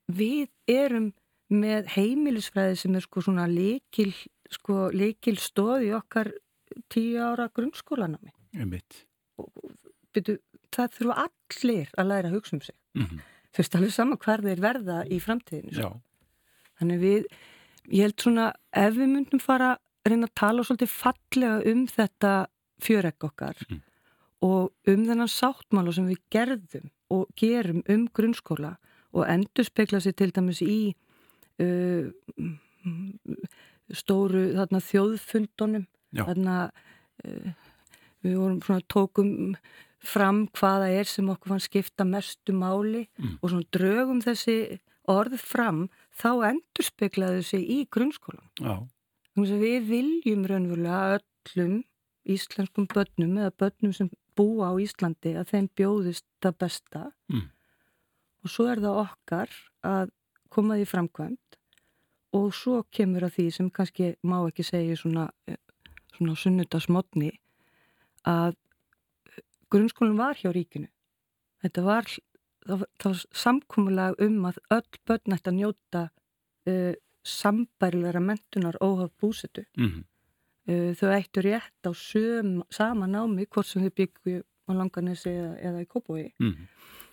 [0.08, 1.12] við erum
[1.50, 4.14] með heimilisfræði sem er sko svona líkil
[4.50, 6.32] sko líkil stóð í okkar
[6.90, 9.04] tíu ára grunnskólanami Einmitt.
[10.14, 10.36] Byrju,
[10.74, 12.76] það þurfa allir að læra að hugsa um sig.
[12.98, 13.22] Mm
[13.54, 15.70] Þú veist alveg sama hvar þeir verða í framtíðinu.
[15.70, 16.00] Já, Sko.
[16.80, 17.26] Þannig við,
[17.94, 22.32] ég held svona, ef við myndum fara að reyna að tala svolítið fallega um þetta
[22.82, 23.78] fjöregg okkar Mm.
[24.42, 28.76] og um þennan sáttmála sem við gerðum og gerum um grunnskóla
[29.14, 30.94] og endur spekla sér til dæmis í
[31.62, 32.10] uh,
[33.94, 36.24] stóru þarna, þjóðfundunum Já.
[36.26, 36.56] þarna
[37.24, 37.52] uh,
[38.24, 39.30] við vorum svona tókum
[40.04, 43.38] fram hvaða er sem okkur fann skipta mestu máli Mm.
[43.42, 48.76] og svona drögum þessi orð fram þá endur speklaðu sig í grunnskólan já,
[49.34, 51.82] Þannig að við viljum raunverulega öllum
[52.24, 57.02] íslenskum börnum eða börnum sem búa á Íslandi að þeim bjóðist það besta
[57.32, 57.48] Mm.
[58.44, 59.48] og svo er það okkar
[59.84, 60.10] að
[60.50, 61.58] koma því framkvæmt
[62.34, 65.56] og svo kemur að því sem kannski má ekki segja svona, eh,
[66.16, 67.32] svona sunnudagsmotni
[68.28, 70.90] að eh, grunnskólinn var hjá ríkinu.
[71.64, 72.10] Þetta var,
[72.68, 76.02] var samkúmulag um að öll börn ætti að njóta
[76.68, 76.92] uh,
[77.24, 79.64] sambærilega mentunar óhaf búsetu.
[79.76, 80.04] mm
[80.64, 85.50] Uh, þau ættu rétt á söm, sama námi hvort sem þau byggju á Langanesi eða,
[85.60, 86.32] eða í Kópói.
[86.40, 86.68] mm.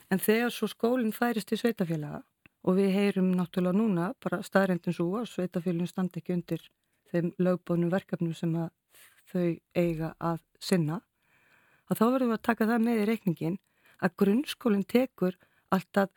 [0.08, 2.22] En þegar svo skólinn færist í sveitafélaga
[2.64, 6.64] og við heyrum náttúrulega núna bara staðrendin svo að sveitafélagin standi ekki undir
[7.12, 8.70] þeim lögbónum verkefnum sem að
[9.30, 11.02] þau eiga að sinna
[11.92, 13.58] að þá verðum við að taka það með í reikningin
[14.02, 15.38] að grunnskólinn tekur
[15.72, 16.10] alltaf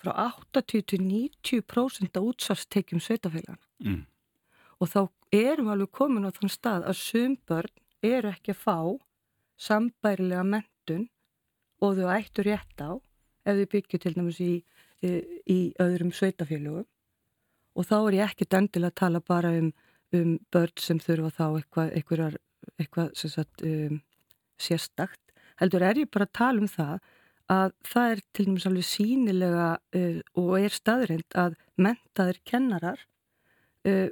[0.00, 4.06] frá 80 til 90% af útsvarstekjum sveitafélagana Mm.
[4.80, 5.00] og þá
[5.34, 7.72] erum við alveg komin á þann stað að sum börn
[8.06, 8.76] eru ekki að fá
[9.60, 11.08] sambærilega mentun
[11.82, 12.90] og þau ættu rétt á
[13.44, 14.52] ef þau byggju til dæmis í,
[15.04, 15.10] í,
[15.50, 16.86] í öðrum sveitafélögum
[17.74, 19.72] og þá er ég ekki dendil að tala bara um,
[20.20, 22.36] um börn sem þurfa þá eitthvað, eitthvað,
[22.80, 24.00] eitthvað sem sagt, um,
[24.60, 25.20] sérstakt
[25.60, 26.98] heldur er ég bara að tala um það
[27.52, 29.66] að það er til dæmis alveg sínilega
[30.00, 33.02] uh, og er staðrind að mentaðir kennarar
[33.84, 34.08] uh,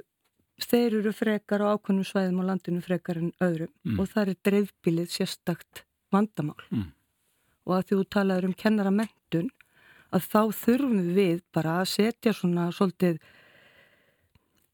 [0.63, 3.99] þeir eru frekar á ákveðnum svæðum á landinu frekar en öðrum Mm.
[3.99, 5.81] og það er dreifbílið sérstakt
[6.13, 6.91] vandamál Mm.
[7.65, 9.49] og að því þú talaður um kennaramentun
[10.13, 13.17] að þá þurfum við bara að setja svona svolítið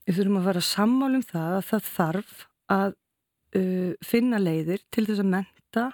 [0.10, 2.36] við þurfum að fara sammál um það að það þarf
[2.74, 2.92] að
[3.60, 5.86] uh, finna leiðir til þess að menta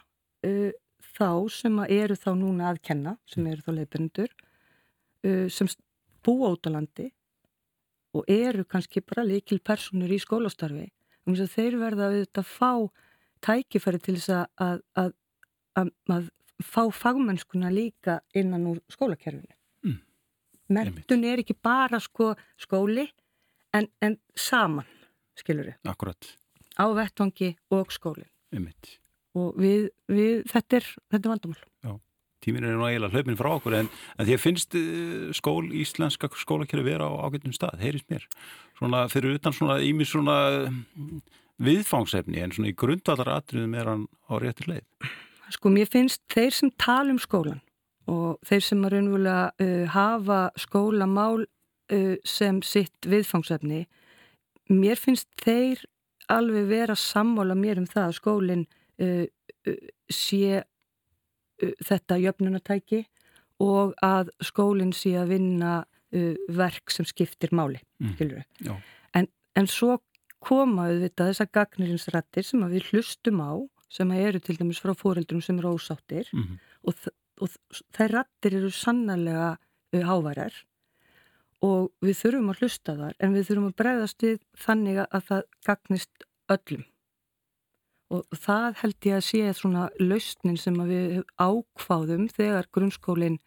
[0.48, 0.72] uh,
[1.16, 5.72] þá sem að eru þá núna að kenna, sem eru þá leiðbyrnendur uh, sem
[6.24, 7.10] búa út á landi
[8.16, 10.88] og eru kannski bara líkil personur í skólastarfi
[11.26, 12.72] um þeir verða að auðvitað fá
[13.46, 15.12] tækifæri til þess að, að, að,
[15.82, 16.32] að, að
[16.64, 19.52] fá fagmennskuna líka innan úr skólakerfinu.
[19.84, 19.98] Mm.
[20.78, 23.10] Mentun er ekki bara sko skóli
[23.76, 24.88] en, en saman,
[25.40, 26.32] skilur við, Akkurat,
[26.80, 28.32] á vettvangi og skólinn.
[28.56, 28.98] einmitt.
[29.36, 31.64] Og við, við þetta, er, þetta er vandamál.
[32.46, 33.88] Tíminn er nú eiginlega hlaupin frá okkur en,
[34.20, 38.28] en því að finnst eh, skól, íslenska skólakerfi vera á ágættum stað, heyrist mér.
[38.78, 41.24] Svona fyrir utan svona ímis svona mm,
[41.66, 45.10] viðfangsefni en svona í grundvallar atriðum er hann á réttir leið.
[45.56, 47.64] Sko mér finnst þeir sem tala um skólan
[48.12, 51.48] og þeir sem að raunverulega uh, hafa skólamál
[51.94, 53.86] uh, sem sitt viðfangsefni,
[54.70, 55.84] mér finnst þeir
[56.32, 58.66] alveg vera sammála mér um það að skólinn
[59.02, 59.26] uh,
[60.10, 60.64] sé
[61.56, 63.06] þetta jöfnunatæki
[63.64, 65.76] og að skólinn sé að vinna
[66.52, 68.78] verk sem skiptir máli, Mm.
[69.16, 69.98] En, en svo
[70.46, 73.52] koma auðvitað þessar gagnirinsrættir sem við hlustum á
[73.92, 76.58] sem eru til dæmis frá fóreldrum sem eru ósáttir Mm -hmm.
[76.84, 76.94] og,
[77.42, 77.50] og
[77.96, 79.58] þær rattir eru sannarlega
[79.94, 80.54] uh, háværar
[81.64, 85.44] og við þurfum að hlusta þar en við þurfum að bregðast við þannig að það
[85.70, 86.86] gagnist öllum
[88.16, 93.40] og það held ég að sé svona lausnin sem við ákváðum þegar grunnskólinn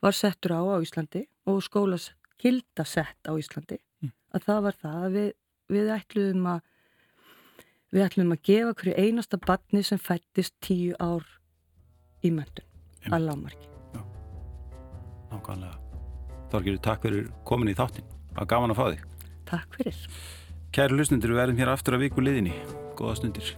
[0.00, 4.12] var settur á á Íslandi og skólas gilda sett á Íslandi Mm.
[4.32, 5.32] að það var það að við,
[5.68, 6.60] við ætluðum að
[7.90, 11.26] við ætluðum að gefa hverju einasta batni sem fættist tíu ár
[12.24, 13.68] í möndun að lámarki.
[15.30, 15.89] Nákvæmlega.
[16.50, 18.06] Þorgir, takk fyrir komin í þáttin.
[18.34, 19.04] Var gaman að fá þig.
[19.50, 20.00] Takk fyrir.
[20.74, 22.56] Kæri lusnundur, við verðum hér aftur að viku liðinni.
[22.98, 23.54] Góða stundir.